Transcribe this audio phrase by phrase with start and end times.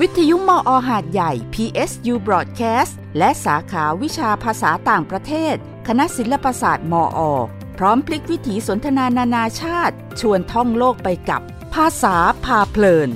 [0.00, 5.54] วิทยุมออหาดใหญ่ PSU Broadcast และสาขาวิชาภาษาต่างประเทศ
[5.88, 7.20] คณะศิลปศาสตร์มอ
[7.78, 11.42] พร้อมพลิกวิถีสนทนานานาชาติ ชวนท่องโลกไปกับ
[11.74, 13.10] ภาษาพาเพลิน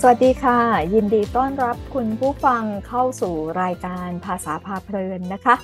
[0.00, 0.60] สวัสดีค่ะ
[0.94, 5.54] ยินดีต้อนรับคุณผู้ฟังเข้าสู่รายการภาษาพาเพลินนะคะ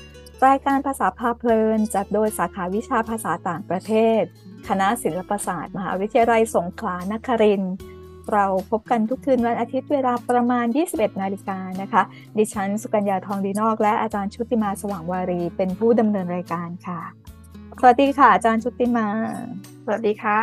[0.46, 4.22] รายการภาษาพาเพลินจัดโดยสาขาวิชาภาษาต่างประเทศ
[4.68, 7.74] คณะศิลปศาสตร์ มหาวิทยาลัยสงขลานครินทร์
[8.32, 12.02] เราพบกันทุกคืนวันอาทิตย์เวลาประมาณ 21 นาฬิกานะคะ
[12.38, 17.00] ดิฉันสุกัญญาทองดีนอก และอาจารย์ชุติมาสว่างวารี เป็นผู้ดำเนินรายการค่ะ
[17.80, 19.06] สวัสดีค่ะ อาจารย์ชุติมา
[19.84, 20.40] สวัสดีค่ะ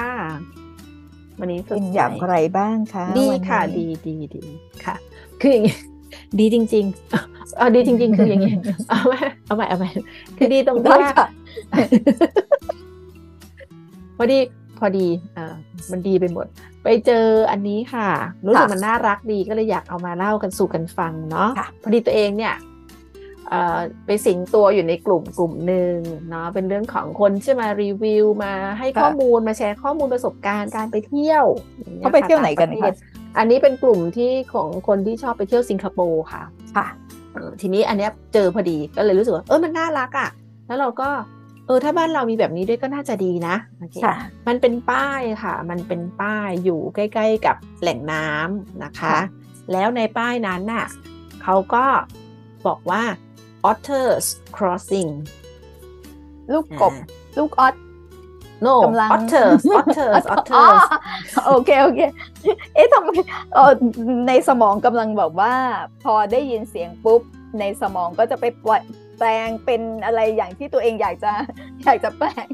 [1.40, 4.44] วันนี้สเป็ดนใสอย่างไรบ้างคะดีวันนี้ค่ะ ดีดีดี
[4.84, 4.96] ค่ะ
[5.42, 5.78] คืออย่างงี้
[6.40, 8.54] ดีจริงๆเอาดีจริง ๆ คืออย่างงี้
[8.90, 9.14] เอาไหม
[9.46, 9.90] เอาใหม่เอาใหม่
[10.38, 11.28] คือดีตรงที่ได้ว่าค่ะ
[14.18, 14.40] พอดี
[14.80, 15.56] พอดีอ่า
[15.92, 16.46] มันดีไปหมด
[16.84, 18.10] ไปเจออันนี้ค่ะ
[18.46, 22.56] รู้สึกค่ะมันน่ารักดีก็เลยอยากเอามาเล่ากันสู่กันฟังเนาะค่ะพอดีตัวเองเนี่ย
[23.50, 25.96] เอ่อไปสิงตัวอยู่ในกลุ่มกลุ่มหนึ่ง
[26.30, 31.46] เนาะเป็นเรื่องของคนที่มารีวิวมาให้ข้อมูลมาแชร์ข้อมูลประสบการณ์การไปเที่ยว
[31.78, 36.44] อย่งงี้ยเขาไปเที่ยวไหนกันต่างปคะระเทศอันนี้เป็นกลุ่มที่ของคนที่ชอบไปเที่ยวสิงคโปร์ค่ะ
[36.76, 36.88] ค่ะ
[37.34, 40.30] เออทีนี้อันเนี้ยเจอพอดีก็เลยรู้สึกว่าเออมันน่ารักอะ
[40.68, 41.10] แล้วเราก็
[41.68, 44.16] เออถ้าบ้านเรามีแบบนี้ด้วยก็น่าจะดีนะโอเคค่ะ
[44.48, 49.20] มันเป็นป้ายค่ะ มันเป็นป้ายอยู่ใกล้ ๆ กับแหล่งน้ำนะคะค่ะ
[49.74, 50.86] แล้วในป้ายนั้นน่ะ
[51.44, 51.86] เขาก็
[52.68, 53.04] บอกว่า
[53.70, 55.12] otters crossing
[56.54, 57.06] ลูกกบอ่า
[57.38, 57.76] ลูกออส
[58.66, 60.84] no กำลัง otters otters อ๋อ otters
[61.48, 62.00] โอเคโอเค
[62.76, 63.10] เอ๊ะทำไม
[63.54, 63.72] เออ
[64.28, 65.54] ในสมองกำลังแบบว่า
[66.04, 67.22] พอได้ยินเสียงปุ๊บ
[67.60, 68.82] ในสมองก็จะไปปล่อย
[69.18, 71.32] แปลงเป็นอะไรอย่างที่ตัวเองอยากจะ
[71.84, 72.48] อยากจะแปลง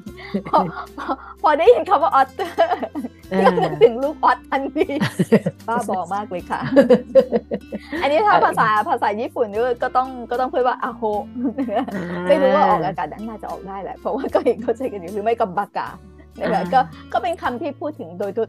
[0.48, 0.60] พอ
[0.98, 1.08] พอ
[1.42, 2.58] พอได้ยินคำว่าออตเตอร์
[3.32, 4.86] อ่าก็นึกถึงลูกออสทันที
[5.68, 6.62] บ้าบอมากเลยค่ะ
[8.02, 11.02] อันนี้ถ้าภาษาภาษาญี่ปุ่นก็ก็ต้องก็ต้องพูดว่าอาโฮ
[12.28, 15.90] ไม่รู้ว่าออกอากาศน่าจะออกได้แหละ เพราะว่าก็เห็นเขาใช้กันอยู่หรือไม่กับบากา
[16.40, 16.80] นะคะอ่าก็
[17.14, 18.48] ก็เป็นคำที่พูดถึงโดยทั่ว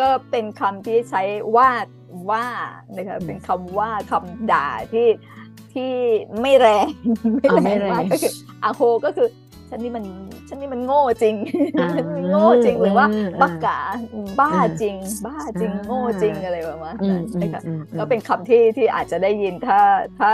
[0.00, 1.22] ก็เป็นคำที่ใช้
[1.56, 1.70] ว่า
[2.30, 2.46] ว่า
[2.96, 5.06] นะคะเป็นคำว่าคำด่าที่
[5.76, 5.92] ที่
[6.40, 6.86] ไม่แรง
[7.34, 8.32] ไม่เอาแรไม่งแรงมากก็คือ
[8.64, 9.28] อาโฮก็คือ
[9.70, 10.04] ฉันนี่มัน
[10.48, 11.34] ฉันนี่มันโง่จริง
[11.80, 13.78] อ่าฉันนี่มันโง่จริงหรือว่าอ่าบักกา
[14.40, 19.80] บ้าจริง บ้าจริงอ่าโง่จริงอะไรประมาณอืนั้มนอืมนะคะอืมอืมก็เป็นคำที่ที่อาจจะได้ยินถ้า
[20.20, 20.32] ถ้า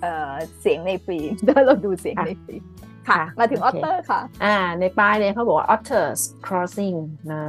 [0.00, 0.30] เอ่อ
[0.60, 2.62] เสียงในฟิล์มถ้าเราดูเสียงค่ะในฟิล์ม
[3.08, 6.98] ค่ะค่ะมาถึงอโออเคเตอร์ค่ะ อ่า ในป้ายเนี่ยเขาบอกว่า otters crossing
[7.34, 7.44] นะ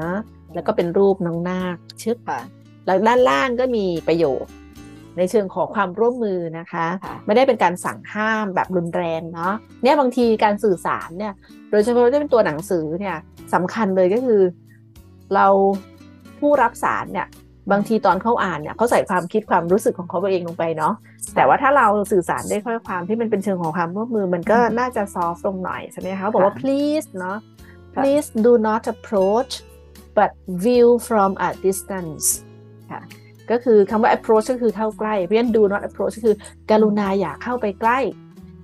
[0.53, 2.41] แล้วก็เป็นรูปน้องนาคชึบค่ะ
[2.85, 4.43] แล้วด้านล่างก็มีประโยค
[5.17, 11.33] ในเชิงขอความร่วมมือนะคะค่ะไม่ได้เป็นการสั่งห้ามแบบรุนแรงเนาะเนี่ยบางทีการสื่อสารเนี่ย
[11.71, 13.17] โดยเฉพาะถ้าเป็นตัวหนังสือเนี่ย
[13.53, 14.41] สำคัญเลยก็คือ
[15.33, 15.47] เรา
[16.39, 17.27] ผู้รับสารเนี่ย
[17.71, 20.93] บางทีตอนเขาอ่านเนี่ยเขาใส่ความคิดความรู้สึกของเขาเองลงไปเนาะ
[21.35, 27.37] แต่ว่าถ้าเราสื่อสารด้วยข้อความที่มันเป็นเชิงของความร่วมมือมันก็น่าจะซอฟต์ลงหน่อยใช่ไหมคะบอกว่าค่ะ please เนาะ
[27.95, 29.53] ค่ะ please do not approach
[30.17, 30.31] but
[30.65, 32.25] view from a distance
[32.91, 33.01] ค่ะ
[33.51, 36.35] ก็คือคำว่า approach ก็คือเข้าใกล้เพราะฉะนั้น do not approach ก็คือ
[36.71, 37.99] กรุณาอย่าเข้าไปใกล้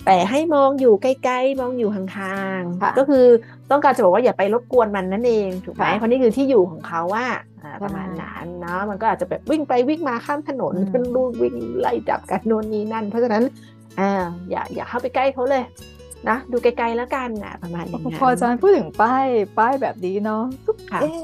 [0.05, 3.25] แต่ให้มองอยู่ใกล้ๆ มองอยู่ห่างค่ะๆก็คือ
[3.71, 7.25] ต้องการจะบอกว่าอย่าไปรบกวนมันนั่นเองถูกไหมค่ะเพราะนี่คือที่อยู่ของเขาว่า
[7.63, 13.43] อ่าใช่ประมาณนั้นเนาะมันก็อาจจะแบบวิ่งไปวิ่งมาข้ามถนนอืมขึ้นรูดวิ่งไล่จับกันโน่นนี่นั่น เพราะฉะนั้น
[13.99, 14.11] อ่า
[14.49, 15.63] อย่าอย่าเข้าไปใกล้เขาเลย
[16.29, 19.25] นะดูไกลๆแล้วกันนะประมาณอย่างนั้นพออาจารย์พูดถึงป้าย
[19.57, 21.21] ป้ายแบบนี้เนาะก็ค่ะเอ๊ะ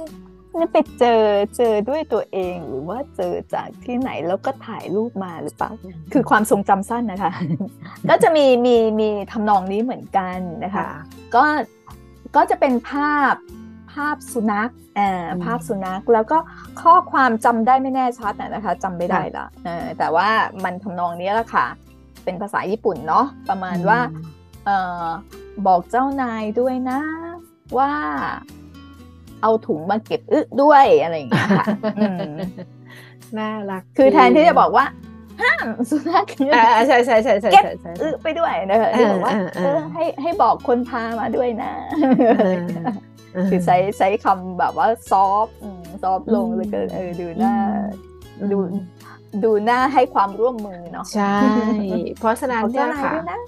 [0.57, 1.21] นี่ไปเจอ
[1.55, 5.71] เจอด้วยตัวเองหรือว่าเจอจากที่ไหนแล้วก็ถ่ายรูปมาหรือเปล่า
[6.13, 7.31] คือความทรงจำสั้นนะคะ
[8.09, 10.87] ก็จะมีมีมีทำนองนี้เหมือนกันนะคะค่ะ
[11.35, 11.43] ก็
[12.35, 13.33] ก็จะเป็นภาพ
[13.93, 16.37] ภาพสุนัขเอ่ออมภาพสุนัขแล้วก็
[16.81, 20.29] ข้อความจำได้ไม่แน่ชัดนะนะคะจำไม่ได้ละเออแต่ว่า
[20.63, 21.65] มันทำนองนี้แหละค่ะ
[22.23, 23.99] เป็นภาษาญี่ปุ่นเนาะประมาณว่า
[24.65, 25.07] เอ่อ
[25.67, 26.99] บอกเจ้านายด้วยนะ
[27.77, 27.91] ว่า
[29.43, 31.65] เอาถุงมาเก็บอึด้วยอะไรอย่างเงี้ยค่ะ
[31.99, 32.31] อืม
[33.37, 34.85] น่ารัก คือแทนที่จะบอกว่า
[35.41, 36.25] ห้ามสุนัข
[36.55, 41.71] อ่าใช่ใช่ใช่ใช่เก็บใช่ใช่อึไปด้วยนะคะที่บอกว่าเออเออเออให้ให้บอกคนพามาด้วยนะ
[43.33, 45.57] เออคือใช้ใช้คำแบบว่าซอฟต์
[46.03, 47.53] ซอฟต์ลงอืมเลยก็เออดูหน้า
[48.39, 48.57] อืมดู
[49.43, 51.37] ดูหน้าให้ความร่วมมือเนาะใช่
[52.19, 53.39] เพราะฉะนั้นบอกเนี่เจ้ายนายค่ะด้วยนะ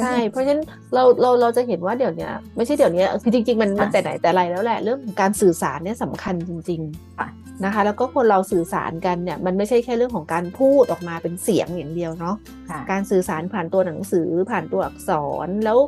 [0.00, 0.62] ใช่เพราะฉะนั้น
[0.94, 6.80] เราเราเราจะเห็นว่าเดี๋ยวเนี้ยไม่ใช่เดี๋ยวเนี้ยคือจริง ๆ มันมันค่ะแต่ไหนแต่ไรแล้วแหละเรื่องของการสื่อสารเนี่ยสำคัญจริง
[7.18, 12.36] ค่ะๆนะคะ แล้วก็คนเราสื่อสารกันเนี่ยมันไม่ใช่แค่เรื่องของการพูดออกมาเป็นเสียงอย่างเดียวเนาะ
[12.70, 15.10] ค่ะการสื่อสารผ่านตัวหนังสือผ่านตัวอักษ
[15.46, 15.78] รแล้ว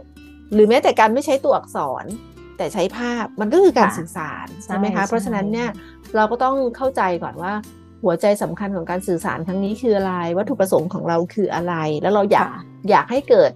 [0.54, 2.04] หรือแม้แต่การไม่ใช้ตัวอักษร
[2.56, 5.68] แต่ใช้ภาพมันก็คือการค่ะสื่อสารใช่ใช่ไหมคะใช่เพราะฉะนั้นเนี่ย
[6.16, 7.52] เราก็ต้องเข้าใจก่อนว่า
[8.04, 13.50] หัวใจสำคัญของการสื่อสารครั้งนี้คืออะไร วัตถุประสงค์ของเราคืออะไร แล้วเราอยากค่ะอยากให้เกิด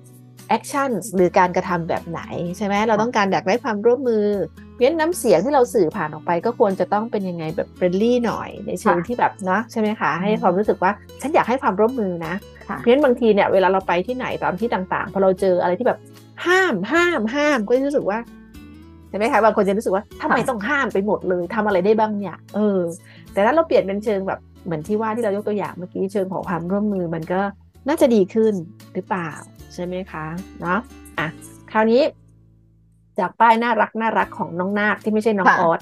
[0.48, 2.20] action หรือการกระทำแบบไหน
[2.56, 4.26] ใช่ไหมเราต้องการอยากได้ความร่วมมือ
[4.74, 10.90] เพราะฉะนั้นน้ำเสียงที่เราสื่อผ่านออกไป ก็ควรจะต้องเป็นยังไงแบบ friendly หน่อยในเชิงค่ะที่แบบเนาะใช่ไหมคะให้อืมความรู้สึกว่า
[11.20, 12.34] ฉันอยากให้ความร่วมมือนะ
[12.68, 15.98] ค่ะเพราะฉะนั้นบางทีเนี่ยเวลาเราไปที่ไหนตามที่ต่างๆพอเราเจออะไรที่แบบ
[16.46, 18.18] ห้ามห้ามห้ามก็จะรู้สึกว่า
[19.10, 22.80] ใช่ไหมคะบางคนจะรู้สึกว่าทำไมค่ะต้องห้ามไปหมดเลยทำอะไรได้บ้างเนี่ยเออ
[23.32, 27.40] แต่ถ้าเราเปลี่ยนเป็นเชิงแบบเหมือนที่ว่าที่เรายกตัวอย่างเมื่อกี้เชิงของความร่วมมือมันก็
[27.88, 28.54] น่าจะดีขึ้น
[28.94, 29.30] หรือเปล่า
[29.74, 30.26] ใช่ไหมคะ
[30.60, 30.78] เนาะ
[31.18, 31.28] อะ
[31.72, 32.02] คราวนี้
[33.18, 35.80] จากป้ายน่ารักน่ารักของน้องนาคที่ไม่ใช่น้องออส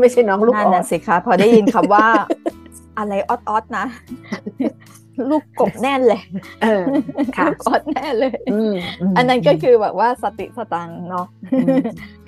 [0.00, 2.06] ไม่ใช่น้องลูกออสสิคะพอได้ยินคำว่า
[2.98, 3.86] อะไรออดออดนะ
[5.30, 6.20] ลูกกบแน่นเลย
[6.62, 6.84] เออ
[7.36, 8.72] ค่ะลูกออดแน่เลยอืม
[9.12, 11.78] มอันนั้นก็คือแบบว่าสติสตังค์เนาะอืม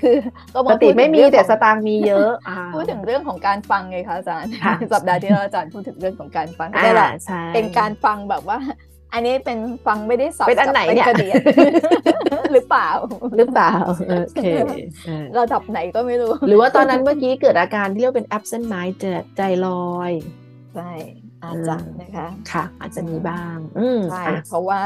[0.01, 0.17] คือ
[0.55, 8.59] ก็ปมากติพูดถึงไม่มีเรื่องแต่ของสตางค์มีเยอะอ่าพูดถึงเรื่องของการฟังไงคะอาจารย์ค่ะสัปดาห์ที่แล้วอาจารย์พูดถึงเรื่องของการฟังอ่าได้แหละใช่เป็นการฟังแบบว่า
[9.13, 11.37] อันนี้เป็นฟังไม่ได้สับเป็นอันไหนจับเนี่ยกระเดียด
[12.53, 12.89] หรือเปล่า
[13.37, 13.73] หรือเปล่า
[14.09, 14.47] โอเค
[15.07, 19.05] เออระดับไหนก็ไม่รู้ หรือว่าตอนนั้นเมื่อกี้เกิดอาการที่เรียกว่าเป็น absent mind ใจ
[19.37, 20.13] ใจลอย
[20.75, 20.91] ใช่
[21.49, 24.81] อาจจะนะคะค่ะ อาจจะมีบ้าง อืมใช่อะเพราะว่า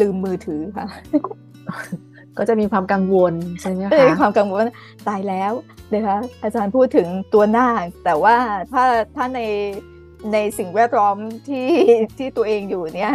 [0.00, 0.86] ลืมมือถือค่ะ
[2.38, 4.66] ก็จะมีความกังวลใช่ไหมเออคะความกังวลว่า
[5.08, 5.52] ตายแล้ว
[5.94, 8.36] นะคะอาจารย์พูดถึงตัวนาคแต่ว่า
[8.72, 8.84] ถ้า
[9.16, 9.40] ถ้าใน
[10.32, 11.16] ในสิ่งแวดล้อม
[11.48, 11.68] ที่
[12.18, 13.14] ที่ตัวเองอยู่เนี่ย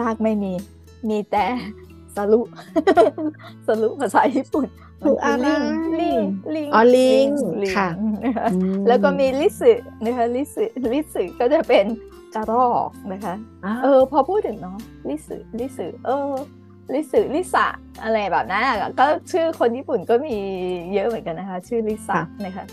[0.00, 0.52] นาคไม่มี
[1.08, 1.46] มีแต่
[2.16, 2.40] สรุ
[3.66, 4.66] สรุภาษาญี่ปุ่น
[5.02, 5.46] คืออะไร
[6.00, 6.18] ลิง
[6.54, 7.26] ลิงอ๋อลิง
[7.62, 7.88] ลิงค่ะ
[8.24, 9.72] นะคะอืมแล้วก็มีลิสึ
[10.04, 11.84] นะคะลิสึลิสึก็จะเป็น
[12.34, 13.34] กระรอกนะคะ
[13.64, 14.78] อ่าเออ พอพูดถึงเนาะ
[15.08, 16.32] ลิสึลิสึเออ
[16.94, 17.66] ลิสึลิสะ
[18.02, 20.36] อะไรแบบนั้นอะก็ชื่อคนญี่ปุ่นก็มี
[20.94, 22.64] เยอะเหมือนกันนะคะ ชื่อลิสะนะคะ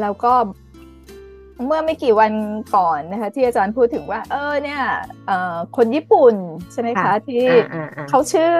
[0.00, 0.32] แล้วก็
[1.66, 2.32] เมื่อไม่กี่วัน
[2.76, 4.82] ก่อนนะคะที่อาจารย์พูดถึงว่า เออเนี่ย
[5.26, 6.34] เอ่อคนญี่ปุ่น
[6.72, 8.52] ใช่ไหมคะที่อ่าอ่าอ่าเขาชื่อ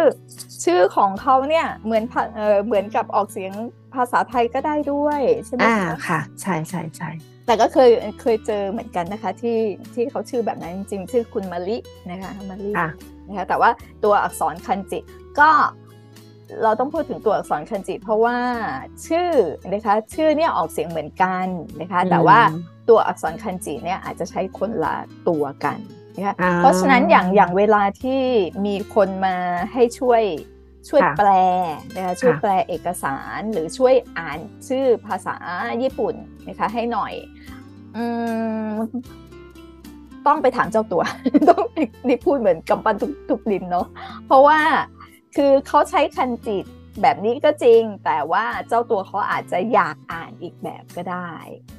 [0.65, 3.53] ชื่อของเขาเนี่ยเหมือนภาเออเหมือนกับออกเสียง
[3.95, 7.11] ภาษาไทยก็ได้ด้วยใช่ไหมอ่าคะค่ะ ใช่ใช่ใช่
[7.47, 9.59] แต่ก็เคยเคยเจอเหมือนกันนะคะที่
[9.95, 11.77] ที่เขาชื่อแบบนั้นจริงๆชื่อคุณมาริ
[12.11, 12.89] นะคะมาริค่ะ
[13.29, 13.71] นะคะแต่ว่า
[14.05, 14.99] ตัวอักษรคันจิ
[15.41, 15.51] ก็
[16.63, 18.37] เราต้องพูดถึงตัวอักษรคันจิ เพราะว่า
[19.07, 19.31] ชื่อ
[19.73, 21.47] นะคะชื่อเนี่ยออกเสียงเหมือนกัน
[21.81, 22.39] นะคะแต่ว่า
[22.91, 24.95] ตัวอักษรคันจิเนี่ยอาจจะใช้คนละ
[25.29, 25.79] ตัวกัน
[26.17, 28.23] นะคะอ่าเพราะฉะนั้นอย่างอย่างเวลาที่
[28.67, 29.37] มีคนมา
[29.73, 30.23] ให้ช่วย
[30.89, 31.31] ช่วยค่ะแปล
[31.97, 34.39] นะคะช่วยค่ะแปลเอกสารหรือช่วยอ่าน
[34.69, 35.37] ชื่อภาษา
[35.83, 36.15] ญี่ปุ่น
[36.49, 37.13] นะคะให้หน่อย
[37.97, 38.05] อื
[38.71, 38.75] ม
[40.27, 41.03] ต้องไปถามเจ้าตัว
[41.49, 41.65] ต้อง
[42.09, 43.87] นี่พูดเหมือนกำปั้นทุกทุกลิ้นเนาะ
[44.27, 44.59] เพราะว่า
[45.37, 46.59] คือเขาใช้คันจิ
[47.03, 51.33] แบบนี้ก็จริง แต่ว่าเจ้าตัวเขาอาจจะอยากอ่านอีกแบบก็ได้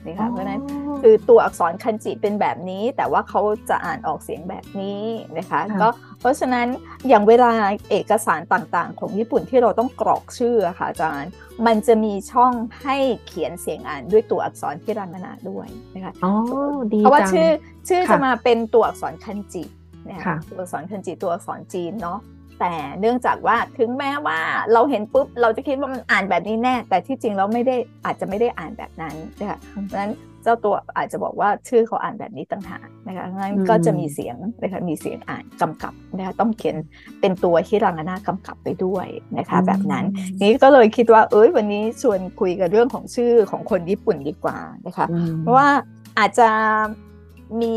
[0.06, 0.62] นะคะเพราะฉะนั้น
[1.02, 5.04] คือตัวอักษรคันจิเป็นแบบนี้ แต่ว่าเขาจะอ่านออกเสียงแบบนี้
[5.38, 5.90] นะคะค่ะก็
[6.20, 6.68] เพราะฉะนั้น
[7.08, 7.52] อย่างเวลา
[7.90, 11.32] เอกสารต่างๆ ของญี่ปุ่นที่เราต้องกรอกชื่ออะค่ะอาจารย์
[11.66, 12.54] มันจะมีช่อง
[12.84, 12.98] ให้
[13.28, 16.32] เขียนเสียงอ่านด้วยตัวอักษรที่รังนาด้วยนะคะอ๋อ
[16.94, 17.50] ดีเพราะว่าจังชื่อ
[17.90, 19.64] ชื่อค่ะจะมาเป็นตัวอักษรคันจิ
[20.10, 22.20] นะคะค่ะตัวอักษรคันจิตัวอักษรจีนเนาะ
[22.62, 24.40] แต่เนื่องจากว่าถึงแม้ว่า
[24.74, 27.76] เราเห็นปุ๊บเราจะคิดว่ามันอ่านแบบนี้แน่ แต่ที่จริงเราไม่ได้
[28.06, 30.12] อาจจะไม่ได้อ่านแบบนั้นนะคะเพราะฉะนั้น
[30.44, 36.78] เจ้าตัวอาจจะบอกว่าชื่อเขาอ่านแบบนี้ต่างหากนะคะงั้นก็จะมีเสียงนะคะมีเสียงอ่านกำกับนะคะต้องเขียน
[37.20, 39.08] เป็นตัวฮิรังานากำกับไปด้วย
[39.38, 40.06] นะคะแบบนั้น
[40.42, 45.70] นี้ก็เลยคิดว่าเอ้ยวันนี้ชวนคุยกันเรื่องของชื่อของคนญี่ปุ่นดีกว่านะคะอืมเพราะว่า
[46.20, 46.50] อาจจะ
[47.62, 47.74] มี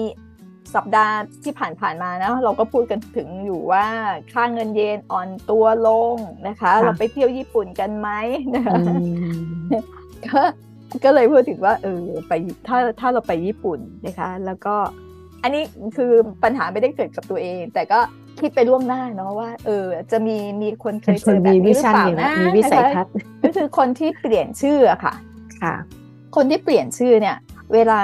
[0.74, 3.86] สัปดาห์ที่ผ่านๆมานะเราก็พูดกันถึงอยู่ว่า
[4.32, 6.16] ค่าเงินเยนอ่อนตัวลง
[6.48, 8.08] นะคะ เราไปเที่ยวญี่ปุ่นกันไหม
[8.54, 8.94] นะคะอื
[9.32, 9.36] ม
[10.26, 10.40] ก็
[11.04, 12.32] ก็เลยพูดถึงว่าเออไป
[12.68, 14.74] ถ้าถ้าเราไปญี่ปุ่นนะคะ แล้วก็
[15.42, 15.62] อันนี้
[15.96, 16.12] คือ
[16.42, 18.00] ปัญหาไม่ได้เกิดกับตัวเอง แต่ก็
[18.40, 23.12] คิดไปล่วงหน้าเนาะว่า เออ จะมีมีคนเคยเจอแบบมีวินี้หรือชั่นเปล่าอยู่นะนะมีวิสัยนะคะทัศน์
[23.42, 25.14] ก็คือคนที่เปลี่ยนชื่ออะค่ะ
[25.62, 25.74] ค่ะ
[26.36, 27.36] คนที่เปลี่ยนชื่อเนี่ย
[27.72, 28.00] เวลา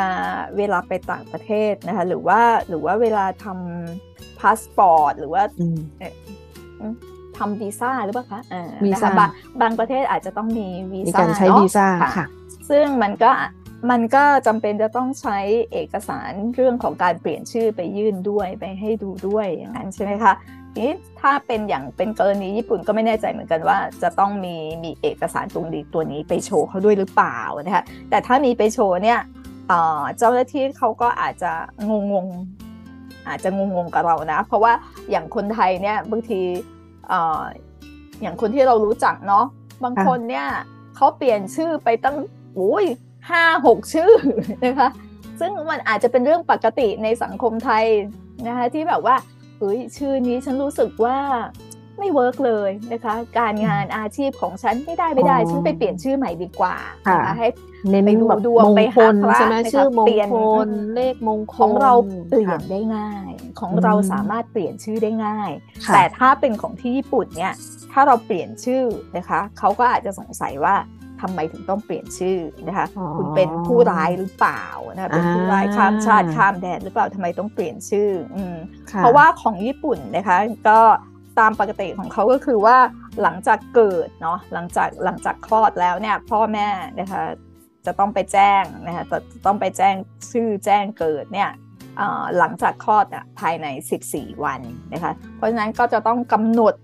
[0.56, 3.46] เวลาไปต่างประเทศนะคะ หรือว่าหรือว่าเวลาท
[3.94, 6.94] ทำพาสปอร์ต หรือว่าอืม
[7.36, 9.30] ทำวีซ่าหรือเปล่าคะเออวีซ่านะคะบาง
[9.62, 12.26] บางประเทศอาจจะต้องมีวีซ่ามีการใช้เนอะวีซ่าค่ะค่ะ
[12.70, 13.30] ซึ่งมันก็
[13.90, 15.38] มันก็จำเป็นจะต้องใช้
[15.72, 20.32] เอกสารเรื่องของการเปลี่ยนชื่อไปยื่นด้วยไปให้ดูด้วยอย่างนั้นใช่ไหมคะ
[20.74, 29.18] ทีนี้ถ้าเป็นอย่างเป็นกรณีญี่ปุ่นก็ไม่แน่ใจเหมือนกันว่า จะต้องมีมีเอกสารตรงนี้ตัวนี้ไปโชว์เขาด้วยหรือเปล่านะคะแต่ถ้ามีไปโชว์เนี่ย
[29.70, 31.52] เอ่อเจ้าหน้าที่เขาก็อาจจะ
[31.88, 34.72] งงงๆอาจจะงงงๆกับเรานะ เพราะว่า
[35.10, 36.40] อย่างคนไทยเนี่ยบางที
[37.08, 37.42] เอ่อ
[38.22, 39.44] อย่างคนที่เรารู้จักเนาะ
[39.82, 40.46] บางค่ะคนเนี่ย
[40.96, 42.16] เขาเปลี่ยนชื่อไปตั้ง
[42.54, 42.84] โอ้ย
[43.30, 44.12] ห้าหกชื่อ
[44.64, 44.88] นะคะ
[45.40, 47.84] ซึ่งมันอาจจะเป็นเรื่องปกติในสังคมไทย
[48.46, 49.16] นะคะที่แบบว่า
[49.58, 51.16] เฮ้ยชื่อนี้ฉันรู้สึกว่า
[51.98, 56.74] ไม่เวิร์กเลยนะคะ การงานอาชีพของฉันไม่ได้ไม่ได้ ฉันไปเปลี่ยนชื่อใหม่ดีกว่า
[57.12, 57.48] นะคะให้
[57.90, 61.92] เน้นไปดูแบบดวงมงไปคหาลพระใช่ไหมนะคะชื่อมงเปลี่ยนคลเลขมงคลของเรา
[62.30, 65.50] เปลี่ยนค่ะได้ง่าย ของอืมเราสามารถเปลี่ยนชื่อได้ง่าย
[65.86, 67.54] ค่ะแต่ถ้าเป็นของที่ญี่ปุ่นเนี่ย
[67.92, 68.84] ถ้าเราเปลี่ยนชื่อ
[69.16, 70.76] นะคะเขาก็อาจจะสงสัยว่า
[71.20, 78.56] ทำไมถึงต้องเปลี่ยนชื่อนะคะอ๋อคุณเป็นผู้ร้ายหรือเปล่านะคะเป็นผู้ร้ายอ่าข้ามชาติข้ามแดนหรือเปล่าทำไมต้องเปลี่ยนชื่ออืม
[78.90, 80.36] ค่เพราะว่าของญี่ปุ่นนะคะ
[80.68, 80.80] ก็
[81.38, 82.76] ตามปกติของเขาก็คือว่า
[83.22, 86.68] หลังจากเกิดเนาะหลังจากหลังจากคลอดแล้วเนี่ยพ่อแม่
[87.00, 87.22] นะคะ
[87.86, 89.94] จะต้องไปแจ้งนะคะจะต้องไปแจ้ง
[90.30, 91.50] ชื่อแจ้งเกิดเนี่ย
[92.38, 93.66] หลังจากคลอดอะภายใน
[94.06, 94.60] 14 วัน
[94.94, 96.74] นะคะเพราะฉะนั้นก็จะต้องกำหนด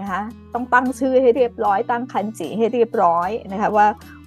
[0.00, 0.20] นะคะ
[0.54, 3.86] ต้องตั้งชื่อให้เรียบร้อย ตั้งคันจิให้เรียบร้อยนะคะว่า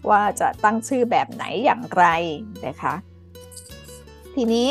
[0.10, 2.06] ว่าจะตั้งชื่อแบบไหนอย่างไร
[2.68, 2.94] นะคะ
[4.36, 4.68] ทีนี้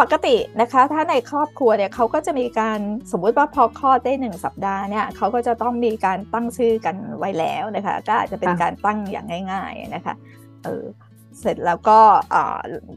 [0.00, 2.80] ปกตินะคะถ้าในครอบครัวเนี่ยเขาก็จะมีการ
[3.12, 10.14] สมมุติว่าพอคลอดได้หนึ่งสัปดาห์เนี่ยเขาก็จะต้องมีการตั้งชื่อกันไว้แล้วนะคะก็อาจจะเป็นการตั้งอย่างง่าย ๆนะคะ
[10.64, 10.84] เออ
[11.40, 11.98] เสร็จแล้วก็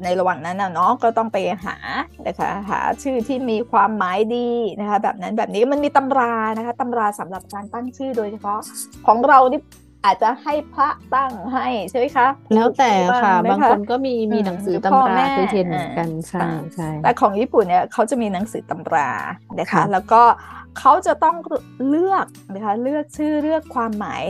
[0.03, 1.77] ในระหว่างนั้นเนาะก็ต้องไปหา
[2.27, 8.60] นะคะหาชื่อที่มีความหมายดีนะคะแบบนั้นแบบนี้มันมีตำรานะคะตำราสำหรับการตั้งชื่อโดยเฉพาะ
[9.07, 9.60] ของเรานี่
[10.05, 12.91] อาจจะให้พระตั้งให้ใช่ไหมคะ แล้วแต่
[13.24, 19.12] ค่ะไหมบางคนก็มีมีหนังสือหรือพ่อตำแม่ราเคยเห็นเหมือนกันใช่อ่าใช่แต่ของญี่ปุ่นเนี่ยเขาจะมีหนังสือตำรา
[19.60, 20.22] นะคะค่ะแล้วก็
[20.79, 21.36] เขาจะต้อง
[21.89, 24.24] เลือกนะคะเลือกชื่อเลือกความหมาย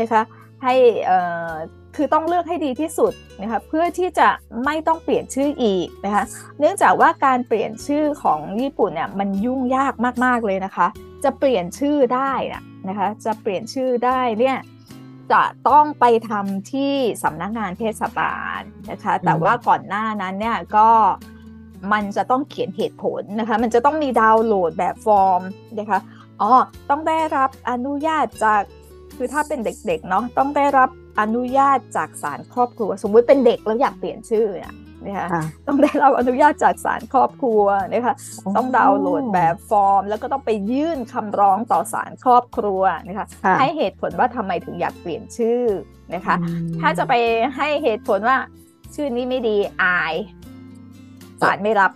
[0.00, 0.22] นะคะ
[0.62, 0.74] ให้
[1.04, 1.18] เอ่
[1.50, 1.52] อ
[1.96, 3.12] คือต้องเลือกให้ดีที่สุด
[3.42, 4.28] นะคะเพื่อที่จะ
[4.64, 6.24] ไม่ต้องเปลี่ยนชื่ออีกนะคะ
[6.58, 10.86] เนื่องจากว่าการเปลี่ยนชื่อของญี่ปุ่นเนี่ยมันยุ่งยากมากๆเลยนะคะ
[11.24, 14.58] จะเปลี่ยนชื่อได้นะนะคะจะเปลี่ยนชื่อได้เนี่ย
[15.32, 18.60] จะต้องไปทำที่สำนักงานเทศบาล
[18.90, 20.88] นะคะ แต่อืมว่าก่อนหน้านั้นเนี่ยก็
[21.92, 25.42] มันจะต้องเขียนเหตุผลนะคะ มันจะต้องมีดาวน์โหลดแบบฟอร์ม
[25.78, 26.00] นะคะ
[26.40, 26.50] อ๋อ
[26.90, 28.62] ต้องได้รับอนุญาตจาก
[29.16, 30.88] คือถ้าเป็นเด็กๆเนาะต้องได้รับ
[31.20, 34.74] อนุญาตจากศาลครอบครัว สมมุติเป็นเด็กแล้วอยากเปลี่ยนชื่อเนี่ย
[35.06, 38.14] นะคะค่ะต้องได้รับอนุญาตจากศาลครอบครัวนะคะ
[38.56, 45.62] ต้องดาวน์โหลดแบบฟอร์ม แล้วก็ต้องไปยื่นคำร้องต่อศาลครอบครัวนะคะค่ะให้เหตุผลว่าทำไมถึงอยากเปลี่ยนชื่อ
[46.14, 47.14] นะคะอืมถ้าจะไป
[47.56, 48.36] ให้เหตุผลว่า
[48.94, 50.14] ชื่อนี้ไม่ดีอาย
[51.42, 51.92] ศาลไม่รับ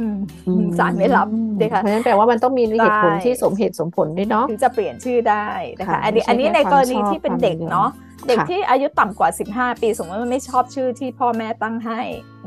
[0.00, 0.18] อืม
[0.48, 1.28] อืมศาลไม่รับ
[1.60, 5.46] นะคะเพราะฉะนั้นแปลว่ามันต้องมีเหตุผลใช่ที่สมเหตุสมผลด้วยเนาะถึงจะเปลี่ยนชื่อได้
[5.78, 7.90] นะคะค่ะอันนี้ไม่ใช่อันนี้ในแค่กรณีความชอบที่เป็นเด็กความนิยมเนาะ
[8.26, 12.00] เด็กค่ะที่อายุต่ำกว่า 15 ปีสมมติว่าไม่ชอบชื่อที่พ่อแม่ตั้งให้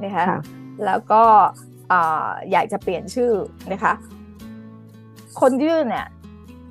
[0.03, 0.39] นะคะค่ะ
[0.85, 1.23] แล้วก็
[1.91, 3.31] อ่าอยากจะเปลี่ยนชื่อ
[3.71, 3.93] นะคะ
[5.39, 6.07] คนยื่นเนี่ย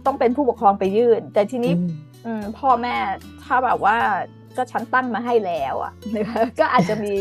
[0.07, 1.91] ต้องเป็นผู้ปกครองไปยื่น แต่ทีนี้อืม
[2.27, 2.97] อืมพ่อแม่
[3.45, 3.97] ถ้าแบบว่า
[4.57, 7.15] ก็ฉันตั้งมาให้แล้วอะนะคะก็อาจจะมี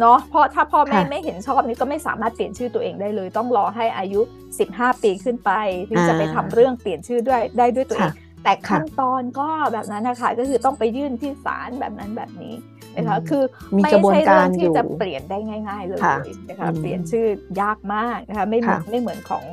[0.00, 4.20] เนาะเพราะถ้าพ่อแม่ค่ะไม่เห็นชอบนี่ก็ไม่สามารถเปลี่ยนชื่อตัวเองได้เลย ต้องรอให้อายุ
[4.62, 5.50] 15 ปีขึ้นไป
[5.88, 8.12] ถึงจะไปทำเรื่องเปลี่ยนชื่อด้วยได้ด้วยตัวเอง
[8.48, 12.54] แต่ขั้นตอนก็แบบนั้นนะคะก็คือต้องไปยื่นที่ศาลแบบนั้นแบบนี้
[12.96, 13.44] นะคะอืมคือ
[13.76, 15.38] มีไม่กระบวนใช่กาเรื่รองอที่ยู่จะเปลี่ยนได้
[15.68, 16.16] ง่าย ๆเลยค่ะ
[16.48, 17.26] นะคะอืมเปลี่ยนชื่อ
[17.60, 19.44] ยากมากนะคะไม่เหมือนค่ะไม่เหมือนของ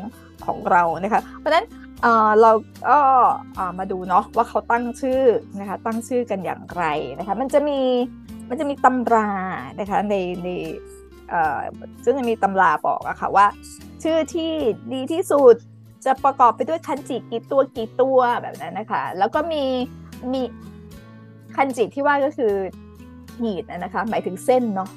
[0.46, 1.66] ของเรานะคะเพราะฉะนั้น
[2.02, 2.52] เอ่อเรา
[2.88, 3.00] ก็
[3.56, 5.22] เอ่อมาดูเนาะว่าเขาตั้งชื่อ
[5.60, 6.84] นะคะตั้งชื่อกันอย่างไร
[7.20, 7.80] นะคะมันจะมี
[8.50, 9.30] มันจะมีตำรา
[9.80, 10.50] นะคะในใน
[11.30, 11.60] เอ่อ
[12.04, 13.46] ซึ่งจะมีตำราบอกอะค่ะว่า
[14.04, 14.52] ชื่อที่
[14.94, 15.56] ดีที่สุด
[16.06, 19.64] จะประกอบไปด้วยคันจิกี่ตัวกี่ตัวแบบนั้นนะคะ แล้วก็มี
[20.34, 20.42] มี
[21.56, 22.54] คันจิที่ว่าก็คือ
[23.42, 24.90] หีดนะนะคะ หมายถึงเส้นเนาะ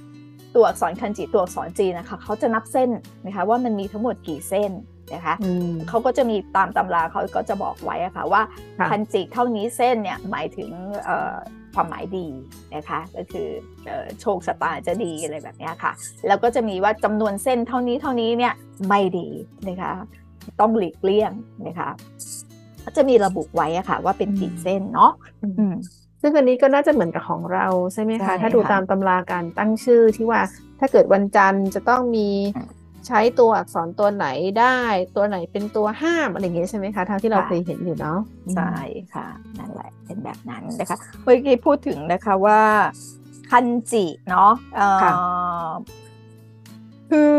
[0.54, 2.90] ตัวอักษรคันจิตัวอักษรจีนนะคะเขาจะนับเส้น
[3.26, 4.72] นะคะว่ามันมีทั้งหมดกี่เส้น
[5.14, 8.42] นะคะอืมเขาก็จะมีตามตำราเขาก็จะบอกไว้อะค่ะว่า
[8.78, 10.70] ค่ะคันจิเท่านี้เส้นเนี่ยหมายถึง
[11.04, 11.34] เอ่อ
[11.74, 12.26] ความหมายดี
[12.74, 13.48] นะคะก็คือ
[13.86, 15.92] เอ่อโชคชะตาจะดีอะไรแบบเนี้ยค่ะ
[16.26, 18.54] แล้วก็จะมีว่าจำนวนเส้นเท่านี้เท่านี้เนี่ย
[18.88, 19.28] ไม่ดี
[19.68, 19.92] นะคะ
[20.60, 21.32] ต้องหลีกเลี่ยง
[21.66, 21.90] นะคะ
[22.84, 25.12] ก็จะมีระบุไว้อะค่ะ ว่าเป็นกี่เส้นเนาะ
[25.58, 25.74] อืม
[26.22, 30.40] ซึ่งอันนี้ก็น่าจะเหมือนกับของเราใช่ไหมใช่คะ ถ้าดูค่ะตามตำราการตั้งชื่อที่ว่า
[30.80, 32.68] ถ้าเกิดวันจันทร์จะต้องมีอ่า
[33.06, 34.26] ใช้ตัวอักษรตัวไหน
[34.60, 34.78] ได้
[35.16, 38.18] ตัวไหนเป็นตัวห้ามอะไรอย่างเงี้ยใช่ไหมคะเท่าที่เราค่ะเคยเห็นอยู่เนาะ
[38.54, 38.72] ใช่
[39.14, 39.26] ค่ะ
[39.58, 42.60] นั่นแหละเป็นแบบนั้นนะคะเมื่อกี้พูดถึงนะคะว่า
[43.50, 45.12] คันจิเนาะเอ่อค่ะ
[47.10, 47.34] คือ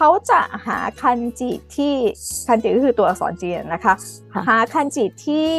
[0.00, 1.94] เขาจะหาคันจิที่
[2.46, 3.94] คันจิก็คือตัวอักษรจีนนะคะ
[4.32, 5.50] ค่ะหาคันจิที่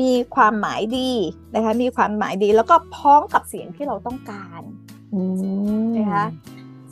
[0.00, 1.10] มีความหมายดี
[1.54, 4.62] นะคะมีความหมายดีแล้วก็พ้องกับเสียงที่เราต้องการ
[5.14, 5.20] อื
[5.84, 6.26] มนะคะ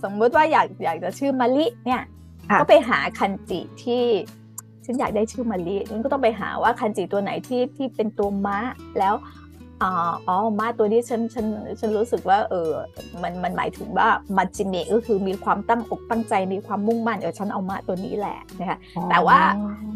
[0.03, 2.03] สมมติว่าอยากอยากจะชื่อมะลิเนี่ย
[2.51, 4.05] ค่ะก็ไปหาคันจิที่
[4.85, 8.59] ฉันอยากได้ชื่อมะลิฉันก็ต้องไปหาว่าคันจิตัวไหนที่ที่เป็นตัวม้า
[8.99, 9.15] แล้ว
[9.83, 9.93] อ๋อ
[10.29, 11.47] อ๋อมาตัวนี้ฉันฉัน
[11.81, 12.71] ฉันรู้สึกว่า เออ
[13.23, 18.79] มันมันหมายถึงว่ามาจิเนก็คือมีความตั้งอกตั้งใจมีความมุ่งมั่นเออฉันเอามาตัวนี้แหละนะคะ
[19.11, 19.41] แต่ว่า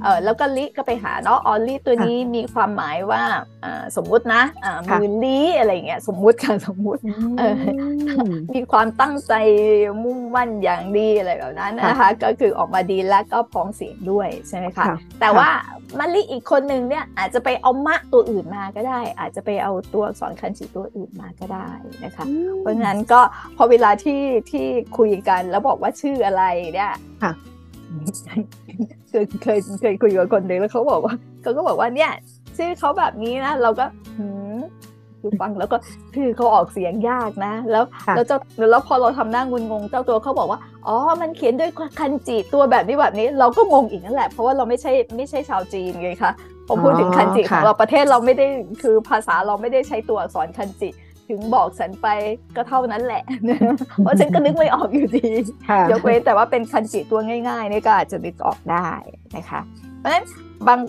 [0.03, 3.23] เออแล้วก็ลิก็ไปหาเนาะออลลี่ตัวนี้มีความหมายว่า
[3.65, 7.01] อ่าสมมุตินะอ่ามือลีอะไรเงี้ยสมมุติค่ะสมมุติ
[7.39, 7.55] เออ
[8.55, 9.33] มีความตั้งใจ
[10.05, 14.87] มุ่งมั่นอย่างดีอะไรแบบนั้นนะคะ ก็คือออกมาดีแล้วก็พ้องเสียงด้วยใช่ไหมคะ
[15.21, 15.49] แต่ว่า
[15.99, 21.69] มาลิอีกคนหนึ่งเนี่ยอาจจะไปเอามะตัวอื่นมาก็ได้ อาจจะไปเอาตัวอักษรคันจิตัวอื่นมาก็ได้
[22.05, 22.25] นะคะ
[22.59, 23.21] เพราะฉะนั้นก็
[23.57, 24.67] พอเวลาที่ที่
[24.99, 26.43] คุยกันแล้วบอกว่าชื่ออะไร
[26.75, 26.93] เนี่ย
[29.09, 32.11] เคยเคยเคยคุยกับคนหนึ่งแล้วเขาบอกว่าเขาก็บอกว่าเนี่ย
[32.57, 33.87] ชื่อเขาแบบนี้นะเราก็
[34.19, 34.27] หื
[34.59, 34.61] ม
[35.21, 35.77] คือฟังแล้วก็
[36.15, 37.85] คือเขาออกเสียงยากนะ แล้ว
[38.17, 38.39] แล้วเจ้า
[38.71, 46.33] แล้วพอเราทำหน้างุนงงเจ้าตัวเขาบอกว่าอ๋อมันเขียนด้วยคันจิตัวแบบนี้แบบนี้ เราก็งงอีกนั่นแหละ เพราะว่าเราไม่ใช่ไม่ใช่ชาวจีนไงคะ
[46.71, 48.47] ผมพูดถึงคันจิของเราประเทศเราไม่ได้
[48.83, 50.91] คือภาษาเราไม่ได้ใช้ตัวอักษรคันจิ
[51.29, 52.09] ถึงบอกฉันไป
[52.57, 53.23] ก็เท่านั้นแหละ
[53.99, 55.31] เพราะฉันก็นึกไม่ออกอยู่ดี
[55.91, 58.89] ยกเว้นแต่ว่าเป็นคันจิตัวง่ายๆนี่ก็อาจจะนึกออกได้
[59.37, 59.61] นะคะ
[59.99, 60.25] เพราะฉะนั้น
[60.67, 60.81] บาง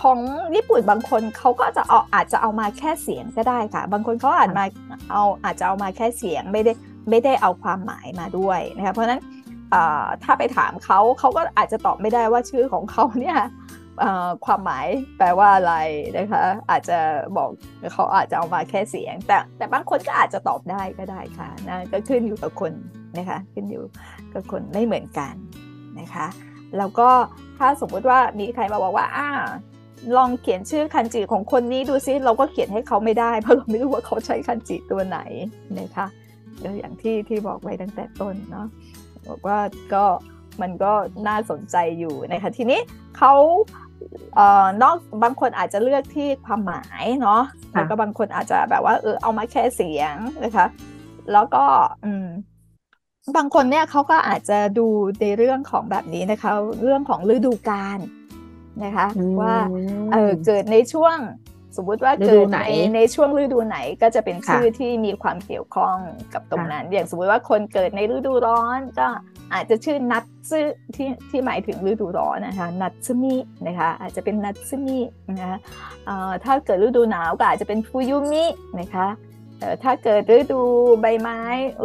[0.00, 0.18] ของ
[0.54, 4.64] ญี่ปุ่นบางคนเขาก็จะเอาอาจจะเอามาแค่เสียงก็ได้ค่ะ บางคนเขาอาจมา
[5.12, 6.72] เอาอาจจะเอามาแค่เสียงไม่ได้
[7.10, 9.20] ไม่ได้เอาความหมายมาด้วยนะคะเพราะฉะนั้น
[10.22, 13.38] ถ้าไปถามเขาเขาก็อาจจะตอบไม่ได้ว่าชื่อของเขาเนี่ย
[14.44, 14.86] ความหมาย
[15.18, 15.74] แปลว่าอะไร
[16.18, 16.98] นะคะ อาจจะ
[17.36, 17.50] บอก
[17.92, 22.72] เขาอาจจะเอามาแค่เสียง แต่แต่บางคนก็อาจจะตอบได้ก็ได้ค่ะนะก็ขึ้นอยู่กับคน
[23.18, 23.84] นะคะขึ้นอยู่
[24.32, 25.34] กับคนไม่เหมือนกัน
[26.00, 26.26] นะคะ
[26.78, 27.08] แล้วก็
[27.58, 29.28] ถ้าสมมุติว่ามีใครมาบอกว่าอ่า
[30.16, 35.18] ลองเขียนชื่อคันจิของคนนี้ดูซิเราก็เขียนให้เขาไม่ได้ เพราะเราไม่รู้ว่าเขาใช้คันจิตัวไหน
[35.80, 36.06] นะคะ
[36.78, 38.66] อย่างที่ที่บอกไว้ตั้งแต่ต้นเนาะ
[39.28, 39.58] บอกว่า
[39.94, 40.04] ก็
[40.62, 40.92] มันก็
[41.28, 42.80] น่าสนใจอยู่นะคะทีนี้
[43.18, 43.34] เขา
[44.82, 47.42] นอกบางคนอาจจะเลือกที่ความหมายเนาะ
[47.72, 50.14] แล้วก็บางคนอาจจะแบบว่าเออเอามาแค่เสียง
[50.44, 50.66] นะคะ
[51.32, 51.64] แล้วก็
[52.04, 52.26] อืม
[53.36, 54.86] บางคนเนี่ยเขาก็อาจจะดู
[55.20, 56.52] ในเรื่องของแบบนี้นะคะ
[56.82, 57.98] เรื่องของฤดูกาล
[58.84, 59.06] นะคะ
[59.40, 59.54] ว่า
[60.12, 61.16] เออเกิดในช่วง
[61.76, 62.60] สมมุติว่าเกิดใน
[62.94, 65.96] ในช่วงฤดูไหนก็จะเป็นชื่อที่มีความเกี่ยวข้อง
[66.32, 69.08] กับตรงนั้น อย่างสมมติว่าคนเกิดในฤดูร้อนก็
[69.54, 70.60] อาจจะชื่อนัตซึ
[70.96, 73.36] ที่ที่หมายถึงฤดูร้อนนะคะนัตซึมิ
[73.66, 74.98] นะคะอาจจะเป็นนัตซึมิ
[75.30, 75.54] นะคะ
[76.44, 78.44] ถ้าเกิดฤดูหนาวก็อาจจะเป็นฟูยุมิ
[78.80, 79.06] นะคะ
[79.82, 80.62] ถ้าเกิดฤดู
[81.00, 81.40] ใบไม้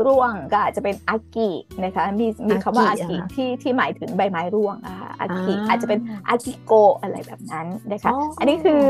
[0.06, 1.50] ร่วงก็อาจจะเป็นอากิ
[1.84, 8.84] นะคะมีมีคำว่าอากิที่ที่หมายถึงใบไม้ร่วงอะค่ะอากิอาจจะเป็นอากิโกอะไรแบบนั้นนะคะอันนี้คือ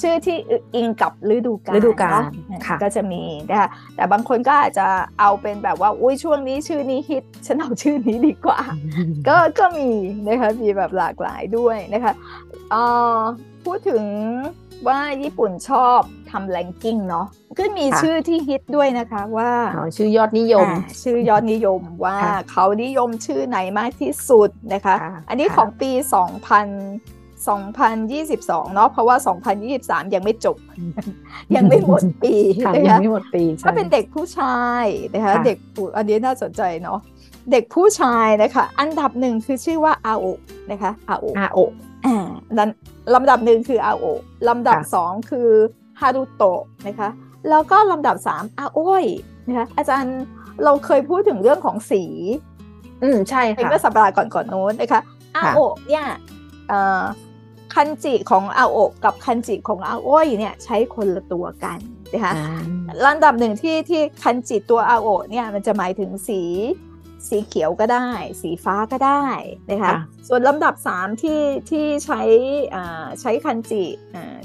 [0.00, 0.36] ชื่อที่
[0.74, 2.20] อิงกับฤดูกาลฤดูกาล
[2.82, 4.86] ก็จะมีนะคะแต่บางคนก็อาจจะ
[5.20, 8.60] เอาเป็นแบบว่าอุ้ยช่วงนี้ชื่อนี้ฮิตฉันเอาชื่อนี้ดีกว่า
[9.28, 9.90] ก็ก็มี
[10.28, 12.12] นะคะมีแบบหลากหลายด้วยนะคะ
[13.64, 14.02] พูดถึง
[14.88, 17.26] ว่าญี่ปุ่นชอบ ทำแรงกิ้งเนาะ
[17.58, 19.50] ก็มีชื่อที่ฮิตด้วยนะคะว่า
[19.96, 20.66] ชื่อยอดนิยม
[21.02, 22.16] ชื่อยอดนิยมว่า
[22.50, 24.94] เขานิยมชื่อไหนมากที่สุดนะคะ
[25.28, 29.16] อันนี้ของปี 2000 2022 เนาะเพราะว่า
[29.64, 30.56] 2023 ยังไม่จบ
[31.56, 32.34] ยังไม่หมดปี
[32.88, 35.58] ยังไม่หมดปีถ้าเป็นเด็กผู้ชายนะคะเด็ก
[35.96, 36.98] อันนี้น่าสนใจเนาะ
[37.52, 40.24] เด็กผู้ชายนะคะอันดับหนึ่งคือชื่อว่าอาโอ
[40.70, 41.58] นะคะอาโออาโอ
[42.06, 42.26] อ่า
[43.14, 44.04] ลำดับหนึ่งคืออาโอ
[44.48, 45.48] ลำดับสองคือ
[46.00, 47.08] ฮารุโตะนะคะ
[47.48, 49.04] แล้วก็ลำดับสามอาโอ้ย
[49.46, 50.16] นะคะอาจารย์
[50.64, 52.02] เราเคยพูดถึงเรื่องของสี
[53.02, 55.00] อืมใช่ค่ะเมื่อสัปดาห์ก่อนก่อนโน้นนะคะ
[55.36, 56.04] อาโอเนี่ย
[57.74, 61.78] คันจิของอาโอกับคันจิของอาโอ้ยเนี่ยใช้คนละตัวกัน
[62.12, 62.32] นะคะ
[63.04, 66.40] ลำดับหนึ่งที่ที่คันจิตัวอาโอเนี่ยมันจะหมายถึงสี
[67.28, 68.08] สีเขียวก็ได้
[68.42, 69.24] สีฟ้าก็ได้
[69.70, 69.92] นะคะ
[70.28, 72.20] ส่วนลำดับ 3 ที่ที่ใช้
[73.20, 73.84] ใช้คันจิ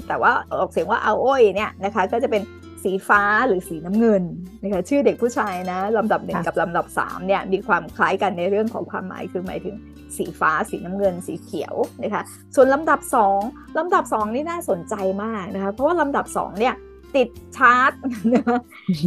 [0.06, 2.42] แต่ว่าออกเสียงว่าเอาโอ้ยเนี่ยนะคะก็จะเป็น
[2.84, 4.22] สีฟ้าหรือสีน้ำเงิน
[4.62, 9.76] นะคะชื่อเด็กผู้ชายนะลำดับหนึ่งกับลำดับ3เนี่ยมีความคล้ายกันในเรื่องของความหมายคือหมายถึง
[10.16, 12.22] สีฟ้าสีน้ำเงิน สีเขียวนะคะ
[12.54, 13.00] ส่วนลำดับ
[13.38, 16.74] 2ลำดับ 2 นี่น่าสนใจมากนะคะเพราะว่าลำดับ2เนี่ย
[17.16, 17.92] ติดชาร์ต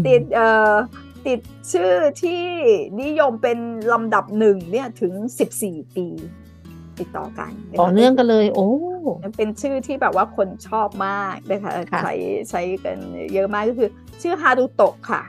[0.08, 0.74] ติดเอ่อ
[1.28, 1.40] ติด
[1.72, 2.44] ชื่อที่
[3.02, 3.60] นิยมเป็น
[3.92, 5.14] ลำดับหนึ่งเนี่ยถึง
[5.56, 6.08] 14 ปี
[7.00, 8.68] ติดต่อกันต่อเนื่องกันเลย โอ้
[9.38, 12.14] เป็นชื่อที่แบบว่าคนชอบมากนะคะใช้
[12.50, 12.98] ใช้กัน
[13.34, 13.90] เยอะมากก็คือ
[14.22, 15.22] ชื่อฮารุโตะค่ะ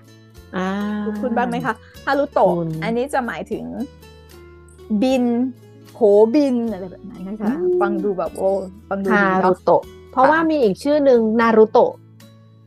[1.22, 1.74] คุณบ้างไหมคะ
[2.06, 2.52] ฮารุโตะ
[2.84, 3.64] อันนี้จะหมายถึง
[5.02, 5.24] บิน
[5.92, 5.98] โผ
[6.34, 8.50] บินอะไรแบบนั้นนะคะ ฟังดูแบบโอ้
[8.88, 9.82] ฟังดูฮารุโตะ
[10.12, 11.92] เพราะว่ามีอีกชื่อหนึ่งนารุโตะ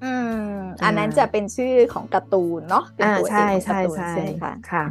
[0.04, 4.86] อืมอันนั้นจะเป็นชื่อของการ์ตูนเนาะเป็นตัวเองของการ์ตูนใช่ไหมคะค่ะ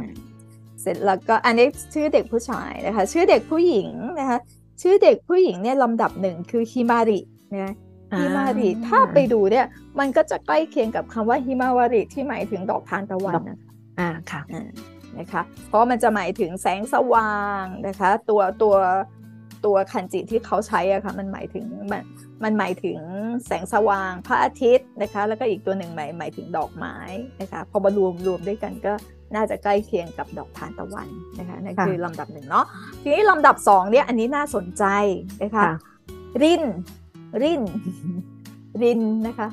[0.81, 4.39] เสร็จแล้วก็อันนี้ชื่อเด็กผู้ชายนะคะ ชื่อเด็กผู้หญิงนะคะ
[4.81, 7.19] ชื่อเด็กผู้หญิงเนี่ยลำดับหนึ่งคือฮิมาริ
[7.53, 7.73] นะ
[8.17, 9.65] ฮิมาริถ้าไปดูเนี่ย
[9.99, 14.41] มันก็จะใกล้เคียงกับคำว่าฮิมาวาริที่หมายถึงดอกทานตะวันนะคะอ่าค่ะ
[15.17, 18.75] นะคะ เพราะมันจะหมายถึงแสงสว่างนะคะ ตัวตัว
[19.65, 22.01] ตัวคันจิที่เขาใช้อะค่ะมันหมายถึงมัน
[22.43, 22.99] มันหมายถึง
[23.45, 26.95] แสงสว่างพระอาทิตย์นะคะ แล้วก็อีกตัวหนึ่งหมายหมายถึงดอกไม้
[27.41, 28.93] นะคะพอมารวมรวมด้วยกันก็
[29.35, 32.65] น่าจะใกล้เคียงกับดอกทานตะวันนะคะนั่นคือลำดับหนึ่งเนาะ
[33.01, 34.83] ทีนี้ลำดับสองเนี่ยอันนี้น่าสนใจ
[35.43, 35.65] นะคะ
[36.43, 36.63] ริน
[37.41, 37.61] ริน
[38.83, 39.47] รินนะคะ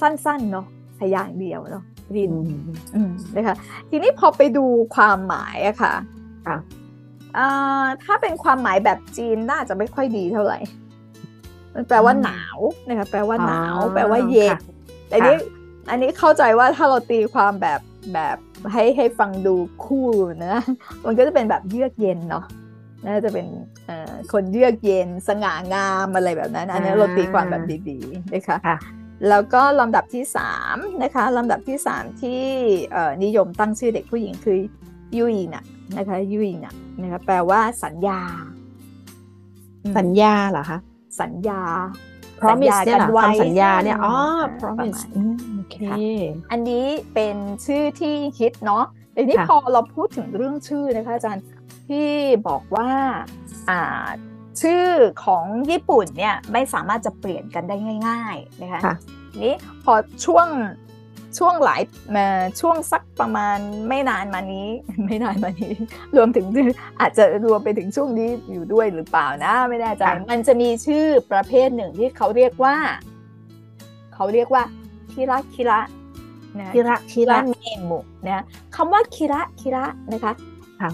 [0.00, 0.66] สั้นๆเนาะ
[0.98, 1.84] พยางเดียวเนาะ
[2.16, 2.32] ริน
[3.36, 3.54] นะคะ
[3.90, 5.94] ทีนี้พอไปดูความหมายอะค่ะ
[8.04, 10.58] ถ้าเป็นความหมายแบบจีนน่าจะไม่ค่อยดีเท่าไหร่
[11.74, 14.56] มันแปลว่าหนาวนะคะแปลว่าหนาว แปลว่าเย็น
[15.08, 15.36] แต่นี้
[15.90, 17.80] อันนี้เข้าใจว่าถ้าเราตีความแบบ
[18.14, 18.36] แบบ
[18.72, 20.08] ให้ให้ฟังดูคู่
[20.46, 20.56] นะ
[21.06, 22.44] มันก็จะเป็นแบบเยือกเย็นเนาะ
[23.06, 23.46] น่าจะเป็น
[24.32, 28.58] คนเยือกเย็นสง่างามอะไรแบบนั้น อันนี้เราตีความแบบดีๆนะคะ
[29.28, 32.42] แล้วก็ลำดับที่สามนะคะลำดับที่สามที่
[33.24, 34.58] นิยมตั้งชื่อเด็กผู้หญิงคือ
[35.18, 35.64] ยุยนะ
[35.96, 38.20] นะคะยุยนะนะคะแปลว่าสัญญา
[39.98, 40.78] สัญญาเหรอคะ
[41.20, 41.62] สัญญา
[42.40, 44.14] promise เนี่ยคำสัญญาเนี่ยอ๋อ
[44.60, 45.02] promise
[45.54, 45.76] โอเค
[46.50, 51.44] อันนี้เป็นชื่อที่ฮิตเนาะทีนี้พอเราพูดถึงเรื่องชื่อนะคะอาจารย์
[51.88, 52.08] ที่
[52.48, 52.90] บอกว่า
[53.70, 53.82] อ่า
[54.60, 54.84] ชื่อ
[55.24, 57.76] ของญี่ปุ่นเนี่ยไม่สามารถจะเปลี่ยนกันได้
[58.08, 58.80] ง่าย ๆ นะคะ
[59.44, 59.92] นี้พอ
[60.24, 60.46] ช่วง
[61.38, 61.82] ช่วงหลาย
[62.16, 62.26] มา
[62.60, 64.68] ช่วงสักประมาณไม่นานมานี้
[65.04, 65.74] ไม่นานมานี้
[66.16, 66.46] รวมถึง
[67.00, 72.76] อาจจะรวมไปถึงช่วงนี้อยู่ด้วยหรือเปล่านะ ไม่แน่ใจมันจะมีชื่อประเภทหนึ่งที่เขาเรียกว่า
[74.14, 74.62] เขาเรียกว่า
[75.12, 75.80] คิระคิระ
[76.58, 77.56] นะคิระคิระเม
[77.90, 78.44] มุนะ
[78.76, 80.32] คำว่าคิระคิระนะคะ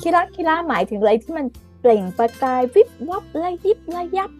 [0.03, 1.47] คิระคิระหมายถึงอะไรที่มัน
[1.81, 4.31] เปล่งประกายวิบวับระยิบระยับ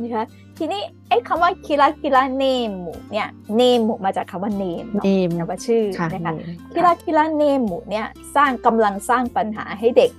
[0.00, 0.24] นะคะ
[0.64, 2.44] ทีนี้ไอ้คำว่าคิระคิระเน
[2.84, 6.32] มุเนี่ยเนมุมาจากคำว่าเนมเนมว่าชื่อนะคะ
[6.72, 10.10] キラキラネームเนี่ยสร้างกำลังสร้างปัญหาให้เด็ก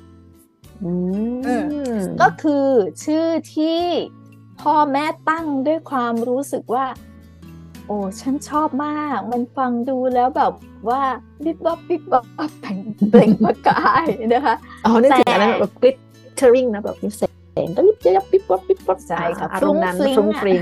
[2.21, 2.67] ก็คือ
[3.03, 3.82] ชื่อที่
[4.62, 6.86] พ่อแม่ตั้งด้วยความรู้สึกว่า
[7.88, 10.53] โอ้ฉันชอบมาก มันฟังดูแล้วแบบ
[10.89, 11.01] ว่า
[11.43, 12.25] บิ๊บบ๊อบบิ๊บบ๊อบ
[12.60, 20.62] เปล่งประกายนะคะอ๋อนี่ถึงอะไรแบบ glittering นะแบบพิเศษงก็ยิบยับปิ๊บวับปิ๊บวับใช่ค่ะฟรุ้งฟริ้งฟริ้ง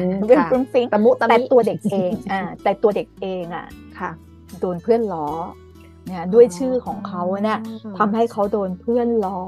[0.49, 3.67] ฟรุ้งฟริ้งตะมุตะแต่ตัวเด็กเองอ่าแต่ตัวเด็กเองอะ
[3.99, 4.11] ค่ะ
[4.59, 5.27] โดนเพื่อนล้อ
[6.07, 7.59] เนี่ยด้วยชื่อของเขาเนี่ย
[7.99, 9.41] ทำให้เขาโดนเพื่อนล้อ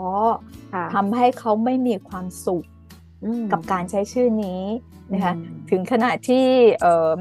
[0.95, 2.65] ทำให้เขาไม่มีความสุข
[3.51, 4.61] กับการใช้ชื่อนี้
[5.13, 5.33] นะคะ
[5.69, 6.45] ถึงขนาดที่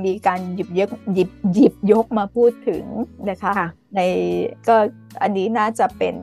[0.04, 2.84] มีการหยิบยกหยิบหยิบยกมาพูดถึง
[3.30, 3.52] นะคะ
[3.96, 4.00] ใน
[4.68, 4.76] ก็
[5.22, 6.14] อันนี้น่าจะเป็น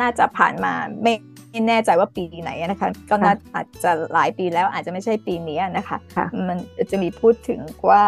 [0.00, 1.31] น่าจะผ่านมาไม่ไม่
[1.68, 5.98] แน่ใจว่าปีไหนนะคะ ก็น่าอาจจะหลายปีแล้วอาจจะไม่ใช่ปีนี้นะคะ
[6.48, 6.58] มัน
[6.90, 7.60] จะมีพูดถึง
[7.90, 8.02] ว่า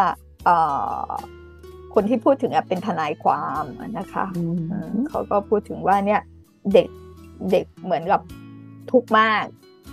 [1.93, 3.65] คนที่พูดถึงเป็นทนายความ
[3.97, 4.25] นะคะ
[5.09, 6.21] เขาก็พูดถึงว่าเนี่ย
[6.73, 6.87] เด็ก
[7.51, 8.21] เด็กเหมือนกับ
[8.91, 9.45] ทุกข์มาก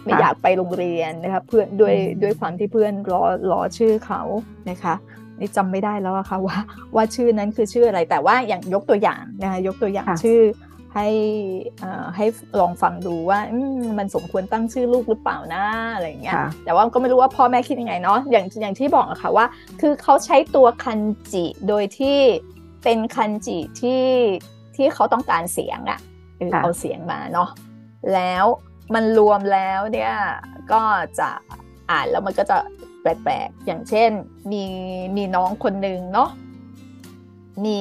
[0.05, 4.23] ไม่อยากไปโรงเรียนนะคะเพื่อนด้วยด้วยความที่เพื่อนรอรอชื่อเขา
[4.71, 4.95] นะคะ
[5.38, 6.57] นี่จำไม่ได้แล้วค่ะว่า
[6.95, 10.41] ว่าชื่อนั้นคือชื่ออะไรแต่ว่าอย่างยกตัวอย่างนะคะยกตัวอย่างชื่อ
[10.94, 11.09] ให้
[12.16, 12.26] ให้
[12.61, 13.38] ลองฟังดูว่า
[13.98, 19.46] มันสมควรตั้งชื่อลูกหรือเปล่านะอะไรเงี้ยแต่ว่าก็ไม่รู้ว่าพ่อแม่คิดยังไงเนาะอย่างอย่างที่บอกอะค่ะว่า
[19.81, 21.00] คือเขาใช้ตัวคัน
[21.33, 22.18] จิโดยที่
[22.85, 24.05] เป็นคันจิที่
[24.76, 26.00] ที่เขาต้องการเสียงอะ
[26.62, 27.48] เอาเสียงมาเนาะ
[28.14, 28.44] แล้ว
[28.94, 30.14] มันรวมแล้วเนี่ย
[30.72, 30.83] ก็
[31.18, 31.28] จะ
[31.90, 32.59] อ่านแล้วมันก็จะ
[33.02, 34.11] แปลกๆอย่างเช่น
[34.52, 34.64] มี
[35.16, 36.31] มีน้องคนหนึ่งเนาะ
[37.64, 37.81] มี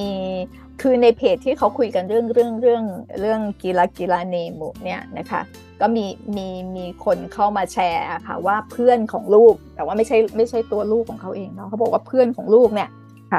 [0.82, 2.84] คือในเพจที่เขาคุยกันเรื่องเรื่องเรื่อง
[3.20, 5.42] เรื่องกีฬากีฬาเนมุเนี่ยนะคะ
[5.82, 6.06] ก็มี
[6.38, 12.90] มีมีคนเข้ามาแชร์ค่ะว่าเพื่อนของลูก แต่ว่าไม่ใช่ไม่ใช่ตัวลูกของเขาเองเนาะเขาบอกว่าเพื่อนของลูกเนี่ย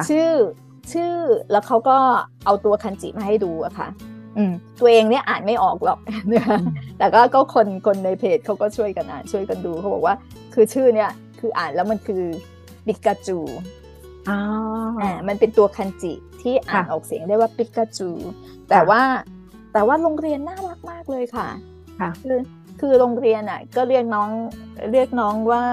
[0.09, 0.31] ชื่อ
[0.93, 1.15] ชื่อ
[1.51, 1.99] แล้วเขาก็
[2.45, 3.89] เอาตัวคันจิมาให้ดูอะค่ะ
[4.37, 5.99] อืม ตัวเองเนี่ยอ่านไม่ออกหรอก
[6.99, 10.15] แต่ก็ก็คนคนในเพจเขาก็ช่วยกันอ่านช่วยกันดูเขาบอกว่า
[10.55, 12.23] คือชื่อเนี่ยคืออ่านแล้วมันคือ
[12.87, 13.39] ปิกาจู
[14.29, 18.11] อ่ามันเป็นตัวคันจิที่อ่านออกเสียงได้ว่าปิกาจู
[18.71, 19.03] แต่ว่า
[19.73, 21.49] แต่ว่าโรงเรียนน่ารักมากเลยค่ะ
[22.25, 22.39] คือ
[22.81, 24.31] คือโรงเรียนอะก็เรียกน้อง
[24.93, 25.65] เรียกน้องว่า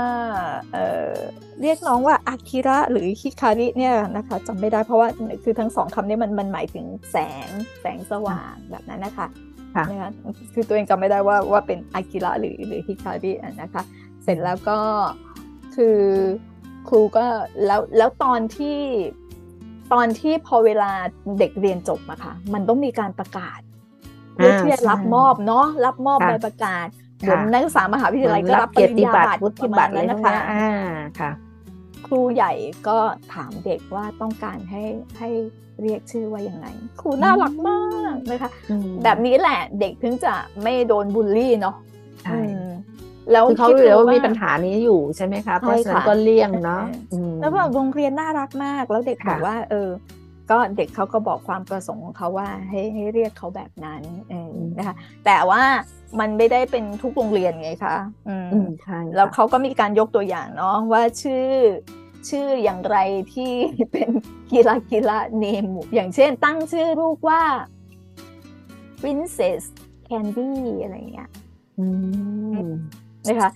[0.74, 1.14] เอ่อ
[1.62, 5.08] เรียกน้องว่าอากิระหรือฮิคาริเนี่ยนะคะจำไม่ได้เพราะว่า
[5.44, 7.48] คือทั้งสองคำนี้มันมันหมายถึงแสง
[7.82, 9.28] แสงสว่างแบบนั้นนะคะ
[9.90, 10.12] นะคะ
[10.54, 13.32] คือตัวเองจำไม่ได้ว่าว่าเป็นอากิระหรือหรือฮิคาริ
[13.62, 13.84] นะคะ
[14.24, 14.80] เสร็จแล้วก็
[15.76, 15.98] คือ
[16.90, 17.26] ครูก็
[17.66, 18.78] แล้วแล้วตอนที่
[19.94, 20.92] ตอนที่พอเวลา
[21.40, 23.60] เด็กเรียนจบอะค่ะ มันต้องมีการประกาศ
[24.36, 26.88] เพื่อที่จะรับมอบเนาะรับมอบใบประกาศ
[27.20, 30.70] เหมือนนักศึกษามหาวิทยาลัยก็รับปริญญาบัตรวุฒิบัตรแล้วนะคะอ่า
[31.20, 31.32] ค่ะ
[32.08, 32.54] ครูใหญ่
[32.88, 32.98] ก็
[33.34, 34.84] ถามเด็กว่าต้องการให้
[35.18, 35.30] ให้
[35.82, 36.68] เรียกชื่อว่ายังไง
[37.02, 37.82] ครูน่ารักมา
[38.14, 41.76] กนะคะอืมแบบนี้แหละเด็กถึงจะไม่โดนบูลลี่เนาะ
[42.24, 42.70] ใช่อืม
[43.32, 49.90] แล้วคือเขาคิดรู้อยู่แล้วว่าดูมีปัญหานี้อยู่ใช่ไหมคะเพราะฉะนั้นค่ะก็เลี่ยงเนาะเอออืมแล้วแบบโรงเรียนน่ารักมาก แล้วเด็กค่ะบอกว่า เออ
[50.52, 55.62] ก็เด็กเขาก็บอกความประสงค์ของเขาว่า ให้ให้เรียกเขาแบบนั้นเออนะคะ แต่ว่า
[56.20, 57.96] มันไม่ได้เป็นทุกโรงเรียนไงคะ
[58.28, 61.46] อืมอืมใช่แล้วค่ะเขาก็มีการยกตัวอย่างเนาะว่าชื่อ
[62.30, 62.98] ชื่ออย่างไร
[63.34, 63.52] ที่
[63.92, 64.10] เป็น
[64.52, 67.44] กีฬากีฬาเนมอย่างเช่น ตั้งชื่อลูกว่า
[69.02, 69.62] Princess
[70.08, 70.52] Candy
[70.84, 71.30] อะไรอย่างเงี้ย
[71.80, 71.88] อื
[72.60, 72.70] ม
[73.28, 73.50] นะคะ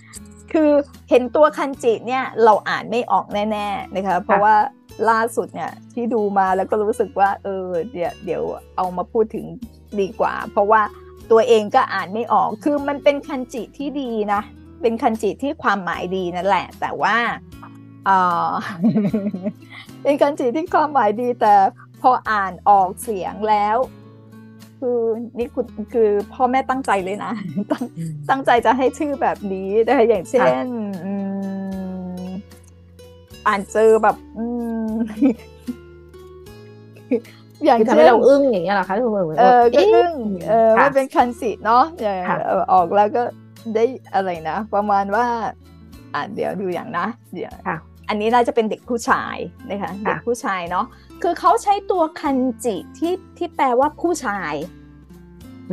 [0.54, 0.72] คือ
[1.10, 4.56] เห็นตัวคันจิเนี่ยเราอ่านไม่ออกแน่ๆนะคะ เพราะว่า
[5.10, 8.44] ล่าสุดเนี่ยที่ดูมาแล้วก็รู้สึกว่า เออเดี๋ยวเดี๋ยว
[8.76, 9.46] เอามาพูดถึง
[10.00, 10.82] ดีกว่า เพราะว่า
[11.32, 14.42] ตัวเองก็อ่านไม่ออก คือมันเป็นคันจิที่ดีนะ
[14.82, 17.16] เป็นคันจิที่ความหมายดีนั่นแหละ แต่ว่า
[18.06, 18.10] เอ
[18.48, 18.50] อ
[20.04, 21.54] เป็นคันจิที่ความหมายดีแต่
[22.02, 23.78] พออ่านออกเสียงแล้ว
[24.86, 25.02] คือ
[25.38, 27.32] นี่คุณคือพ่อแม่ตั้งใจเลยนะ
[27.72, 27.84] ตั้ง
[28.30, 30.66] ตั้งใจจะให้ชื่อแบบนี้นะคะอย่างเช่น
[31.06, 31.14] อื
[32.24, 32.26] ม
[33.48, 34.46] อ่านเจอแบบอื
[34.86, 34.88] ม
[37.66, 40.14] อย่างคือทำเช่ให้นเราอึ้งอย่างเงี้ยเหรอคะที่เหมือนเออก็เอ๊ะอึ้ง
[40.50, 43.24] เออค่ะมันเป็นคันสิเนาะเออค่ะเออออกแล้วก็
[43.76, 45.26] ได้อะไรนะ ประมาณว่า
[46.16, 47.78] อ่านเดี๋ยวดูอย่างนะเดี๋ยวค่ะ
[48.10, 49.38] อันนี้น่าจะเป็นเด็กผู้ชาย
[49.70, 50.86] นะคะเด็กผู้ชายเนาะ
[51.24, 54.54] คือเขาใช้ตัวคันจิที่ที่แปลว่าผู้ชาย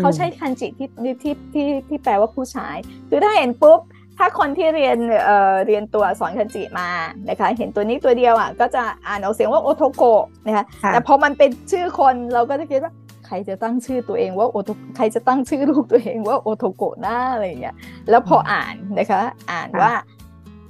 [0.00, 0.88] เขาใช้คันจิที่
[1.22, 2.76] ที่ที่ที่แปลว่าผู้ชาย
[3.08, 3.80] คือถ้าเห็นปุ๊บ
[4.18, 6.88] ถ้าคนที่เรียนเอ่อเรียนตัวอักษรคันจิมา
[7.28, 12.92] นะคะ เห็นตัวนี้ตัวเดียวอะก็จะอ่านออกเสียงว่าโอโทโกะนะคะค่ะแต่พอมันเป็นชื่อคนเราก็จะคิดว่า
[13.26, 17.74] ใครจะตั้งชื่อตัวเองว่าโอโทใครจะตั้งชื่อลูกตัวเองว่าโอโทโกะหน้าอะไรอย่างเงี้ย
[18.10, 19.20] แล้วพออ่านนะคะ
[19.52, 19.92] อ่านว่า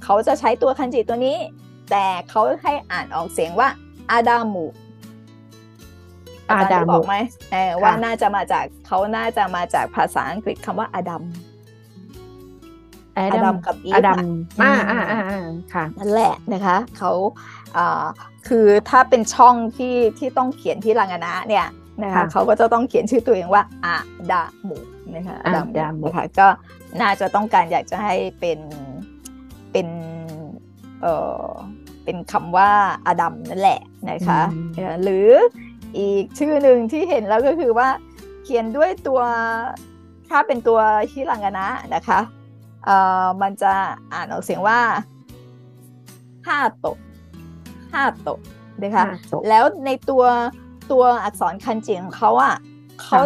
[0.03, 1.37] เขาจะใช้ตัวคันจิตัวนี้
[1.91, 3.69] แต่เขาให้อ่านออกเสียงว่า
[4.11, 4.65] อาดามุ
[6.51, 7.15] อาดามุบอกไหม
[7.51, 11.23] เออว่าค่ะน่าจะมาจากเขาน่าจะมาจากภาษาอังกฤษคำว่าอาดัม
[13.15, 14.25] แออาดัดัมมกับอีฟอดัม
[14.61, 17.11] อะอ่าอืมอ่าอ่าอ่าค่ะนั่นแหละนะคะเขา
[17.77, 18.05] อ่า
[18.47, 21.67] คือถ้าเป็นช่องที่ที่ต้องเขียนที่รังนะเนี่ย
[22.03, 23.95] นะคะค่ะเขาก็จะต้องเขียนชื่อตัวเองว่าอา
[24.31, 24.77] ดามุ
[25.15, 26.47] นะคะอาดามุนะคะก็
[27.01, 28.59] น่าจะต้องการอยากจะให้เป็น
[29.71, 29.87] เป็น
[31.01, 31.49] เอ่อ
[32.03, 32.71] เป็นคำว่า
[33.07, 34.41] อาดัมนั่นแหละนะคะ
[34.75, 35.29] เอ่อหรือ
[35.97, 37.89] อีกชื่อหนึ่งที่เห็นแล้วก็คือว่า
[38.43, 39.21] เขียนด้วยตัว
[40.29, 40.79] ถ้าเป็นตัว
[41.11, 42.19] ฮิรังานะนะคะ
[42.85, 43.73] เอ่อมันจะ
[44.13, 44.79] อ่านออกเสียงว่า
[46.47, 46.97] ห้าโตะ
[47.93, 48.39] ห้าโตะ
[48.81, 50.23] นะคะห้าโตะแล้วในตัว
[50.91, 52.55] ตัวอักษรคันจิของเขาอะ
[53.01, 53.19] เขา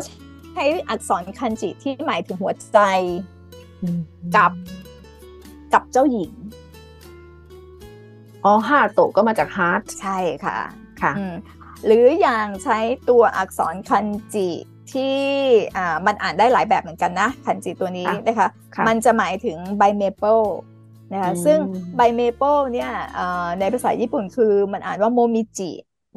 [0.51, 2.79] ใช้อักษรคันจิที่หมายถึงหัวใจ
[3.81, 3.99] อืม
[4.35, 4.51] กับ
[5.73, 6.31] กับเจ้าหญิง
[8.45, 10.57] อ๋อハートก็มาจาก heart ใช่ค่ะ
[11.01, 11.35] ค่ะอืม
[11.85, 12.79] หรืออย่างใช้
[13.09, 14.49] ตัวอักษรคันจิ
[14.93, 15.17] ที่
[15.77, 20.39] อ่ามันอ่านได้หลายแบบเหมือนกันนะคันจิตัวนี้ค่ะนะคะค่ะมันจะหมายถึงใบเมเปิล
[21.13, 21.57] นะคะอืมซึ่ง
[21.97, 25.71] ใบเมเปิลเนี่ยเอ่อในภาษาญี่ปุ่นคือมันอ่านว่าもみじ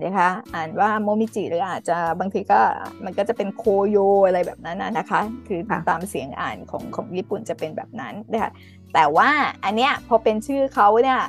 [0.04, 2.60] นะคะอ่านว่าโมมิจิหรืออาจจะบางทีก็
[3.04, 8.52] มันก็จะเป็นโคโยอะไรแบบนั้นนะนะคะ คือค่ะตามเสียงอ่านของของญี่ปุ่นจะเป็นแบบนั้นนะคะ
[8.94, 9.30] แต่ว่า
[9.64, 11.20] อันเนี้ยพอเป็นชื่อเขาเนี่ย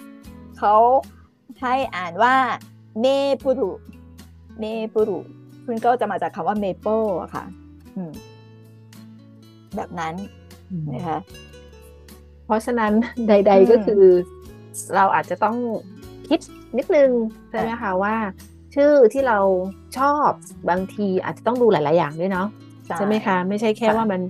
[0.60, 0.76] เขา
[1.62, 2.36] ให้อ่านว่า
[3.02, 3.06] เม
[3.44, 3.72] ปุรุ
[4.60, 5.20] เมปุรุ
[5.66, 7.46] ซึ่งก็จะมาจากคำว่าเมเปิลอะค่ะ
[7.96, 8.12] อืม
[9.76, 10.14] แบบนั้น
[10.94, 11.20] นะคะ
[12.46, 12.94] เพราะฉะนั้น
[13.28, 14.04] ใดอืมๆก็คือ
[14.96, 15.58] เราอาจจะต้อง
[16.30, 16.40] คิด
[16.78, 17.10] นิดนึง
[17.50, 18.16] ใช่ไหมคะว่า
[18.76, 19.40] ชื่อที่เรา
[19.98, 20.30] ชอบ
[20.70, 22.48] บางทีอาจจะต้องดูหลาย ๆ อย่างด้วยเนาะ
[22.98, 24.22] ใช่ไหมคะ ไม่ใช่แค่ค่ะว่ามัน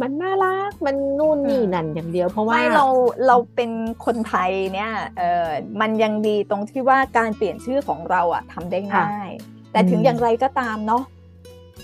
[0.00, 2.86] มันน่ารัก มันนู่นนี่อืมนั่นอย่างเดียว เพราะว่าไม่เรา
[3.26, 3.70] เราเป็น
[4.04, 5.48] คนไทยเนี่ยเออ
[5.80, 9.30] มันยังดีตรงที่ว่าการเปลี่ยนชื่อของเราอะทำได้ง่าย
[9.72, 11.02] แต่ถึงอืมอย่างไรก็ตามเนาะ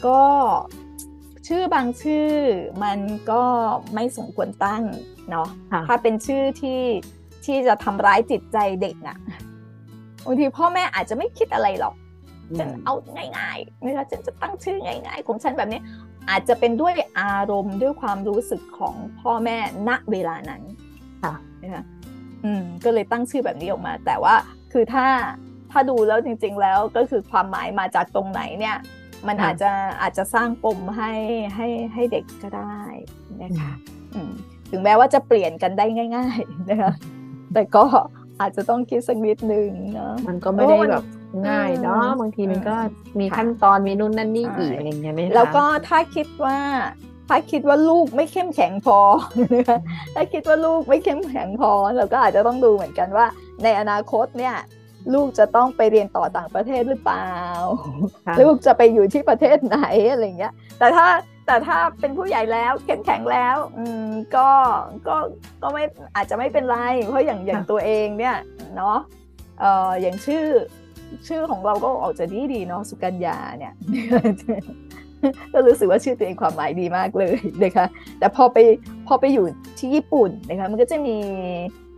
[0.07, 0.21] ก็
[1.47, 2.29] ชื่อบางชื่อ
[2.83, 2.99] มัน
[3.31, 3.43] ก็
[3.95, 4.83] ไม่สมควรตั้ง
[5.31, 6.83] เนาะค่ะถ้าเป็นชื่อที่
[7.45, 9.19] ที่จะทำร้ายจิตใจเด็กอะ
[10.25, 11.95] บางทีพ่อแม่อาจจะไม่คิดอะไรหรอก
[12.59, 12.95] ฉันเอา
[13.39, 15.81] ง่ายๆนะคะฉันจะตั้งชื่อง่าย ๆ ของฉันแบบนี้
[16.31, 19.57] อาจจะเป็นด้วยอารมณ์ด้วยความรู้สึกของพ่อแม่
[19.89, 20.63] ณเวลานั้น
[21.23, 21.85] ค่ะนะคะ
[22.45, 24.35] อืมก็เลยตั้งชื่อแบบนี้ออกมา แต่ว่า
[24.73, 25.07] คือถ้า
[25.71, 28.77] ถ้าดูแล้วจริง ๆ แล้วก็คือความหมายมาจากตรงไหนเนี่ย
[29.27, 31.13] มันค่ะอาจจะอาจจะสร้างปมให้
[31.57, 32.81] ให้ให้เด็กก็ได้
[33.43, 33.73] นะคะ
[34.15, 34.33] อืม
[34.71, 36.93] ถึงแม้ว่าจะเปลี่ยนกันได้ง่าย ๆ นะคะ
[37.55, 37.85] แต่ก็
[38.41, 41.05] อาจจะต้องคิดสักนิดนึงเนาะมันก็ไม่ได้โอ้มันแบบ
[41.49, 46.59] ง่ายเนาะอืมบางทีมันก็อืมมีค่ะขั้นตอนมีนู่นนั่นนี่ใช่อีกอะไรอย่างเงี้ยไหมคะแล้วก็ถ้าคิดว่า
[47.29, 48.99] ถ้าคิดว่าลูกไม่เข้มแข็งพอ
[50.15, 53.27] ถ้าคิดว่าลูกไม่เข้มแข็งพอเราก็อาจจะต้องดูเหมือนกันว่า
[53.63, 54.57] ในอนาคตเนี่ย
[55.15, 57.31] ลูกจะต้องไปเรียนต่อต่างประเทศหรือเปล่า
[58.41, 61.07] ลูกจะไปอยู่ที่ประเทศไหนอะไรเงี้ย แต่ถ้า
[61.47, 64.49] แต่ถ้าเป็นผู้ใหญ่แล้วเข้มแข็งแล้ว อืมก็
[65.09, 65.17] ก็
[65.63, 65.85] ก็ไม่
[66.17, 66.77] อาจจะไม่เป็นไร
[67.09, 68.37] เพราะอย่างอย่างตัวเองเนี่ย
[68.77, 68.99] เนาะ
[69.61, 70.47] เอ่ออย่างชื่อ
[71.27, 73.75] ชื่อของเราก็ออกจะดีดีเนาะสุกัญญาเนี่ย
[75.53, 77.87] ก็รู้สึกว่าชื่อตัวเองความหมายดีมากเลยนะคะ
[78.19, 78.59] แต่พอไป
[79.07, 79.45] พอไปอยู่
[79.79, 81.17] ที่ญี่ปุ่นนะคะมันก็จะมี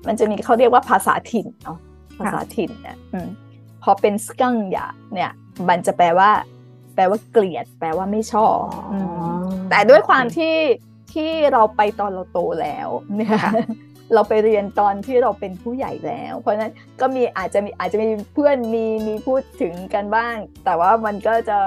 [0.06, 1.78] มันจะมีเขาเรียกว่าภาษาถิ่นเนาะ
[2.18, 2.96] ภาษาถิ่นเนี่ย
[3.82, 5.30] พอเป็นสกังยาเนี่ย
[5.68, 6.30] มันจะแปลว่า
[6.94, 8.58] แปลว่าเกลียด แปลว่าไม่ชอบ
[9.70, 10.54] แต่ด้วยความที่
[11.12, 13.40] ที่เราไปตอนเราโตแล้วเนี่ย
[14.14, 21.58] เราไปเรียนตอนที่เราเป็นผู้ใหญ่แล้ว เพราะฉะนั้นก็มีอาจจะมีอาจจะมีเพื่อนมีมีพูดถึงกันบ้าง แต่ว่ามันก็จะ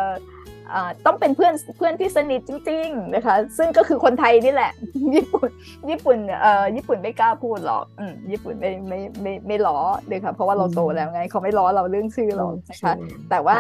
[1.06, 4.72] ต้องเป็นเพื่อนเพื่อนที่สนิทจริง ๆ นะคะ ซึ่งก็คือคนไทยนี่แหละ
[5.16, 5.50] ญี่ปุ่น
[5.90, 9.78] ญี่ปุ่นเอ่อญี่ปุ่นไม่กล้าพูดหรอกอืมญี่ปุ่นไม่ไม่ไม่ไม่ล้อ
[10.08, 12.94] เลยค่ะเพราะว่าเราโตแล้วไง เขาไม่ล้อเราเรื่องชื่อเรานะคะ
[13.30, 13.60] แต่ว่า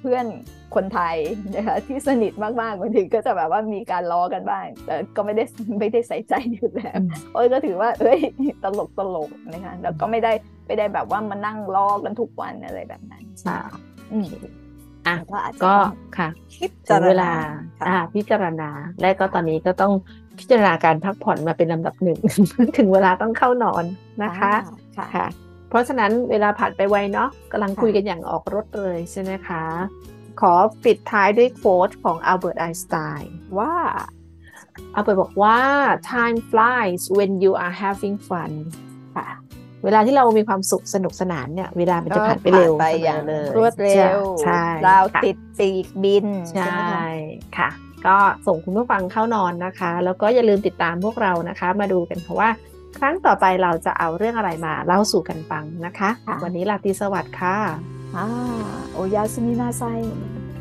[0.00, 0.24] เพื่อน
[0.74, 1.16] คนไทย
[1.56, 5.44] นะคะที่สนิทมากๆบางทีก็จะแบบว่ามีการล้อกันบ้าง แต่ก็ไม่ได้
[5.78, 6.98] ไม่ได้ใส่ใจอยู่แล้ว
[7.32, 8.20] โอ้ยก็ถือว่าเอ้ย
[8.62, 10.32] ตลกตลกนะคะแล้วก็ไม่ได้
[10.66, 13.58] ไม่ได้แบบว่ามานั่งล้อกันทุกวันอะไรแบบนั้นใช่
[15.06, 15.16] อะ
[15.64, 15.74] ก็
[16.18, 16.28] ค่ะ
[16.88, 17.30] ถึงเวลา
[17.86, 19.92] อ่าพิจารณา และก็ตอนนี้ก็ต้อง
[20.38, 22.18] พิจารณาการพักผ่อนมาเป็นลำดับหนึ่ง
[22.78, 23.84] ถึงเวลาต้องเข้านอน
[24.22, 24.52] นะคะ
[25.14, 25.26] ค่ะ
[25.70, 29.62] เพราะฉะนั้นเวลาผ่านไปไวเนาะกำลังคุยกันอย่างออกรถเลยใช่ไหมคะ
[30.40, 33.74] ขอปิดท้ายด้วยโค้ดของอัลเบิร์ตไอน์สไตน์ว่า
[34.94, 35.58] อัลเบิร์ตบอกว่า
[36.12, 38.52] time flies when you are having fun
[39.16, 39.28] ค่ะ
[39.84, 47.00] เวลาที่เรามีความสุขสนุกสนานเนี่ย เวลามันจะผ่านไปเร็วไปอย่างเลยรวดเร็วใช่เราติดปีกบินใช่
[47.58, 47.70] ค่ะ
[48.06, 52.48] ก็ส่งคุณผู้ฟังเข้านอนนะคะ แล้วก็อย่าลืมติดตามพวกเรานะคะ มาดูกันเพราะว่า
[52.98, 56.10] ครั้งต่อไปเราจะเอาเรื่องอะไรมาเล่าสู่กันฟังนะคะ
[56.44, 57.56] วันนี้ลาตีสวัสดิ์ค่ะ
[58.16, 58.28] อ่า
[58.92, 59.82] โอยาสมินาไซ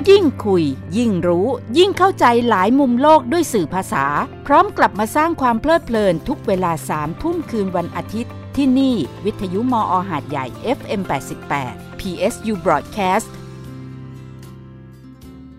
[0.10, 0.64] ยิ่งคุย
[0.98, 4.06] ยิ่งรู้ ยิ่งเข้าใจหลายมุมโลกด้วยสื่อภาษา
[4.48, 10.46] พร้อมกลับมาสร้างความเพลิดเพลินทุกเวลาสามทุ่มคืนวันอาทิตย์ ที่นี่ วิทยุมออหาดใหญ่
[10.78, 11.02] FM
[11.50, 13.28] 88 PSU Broadcast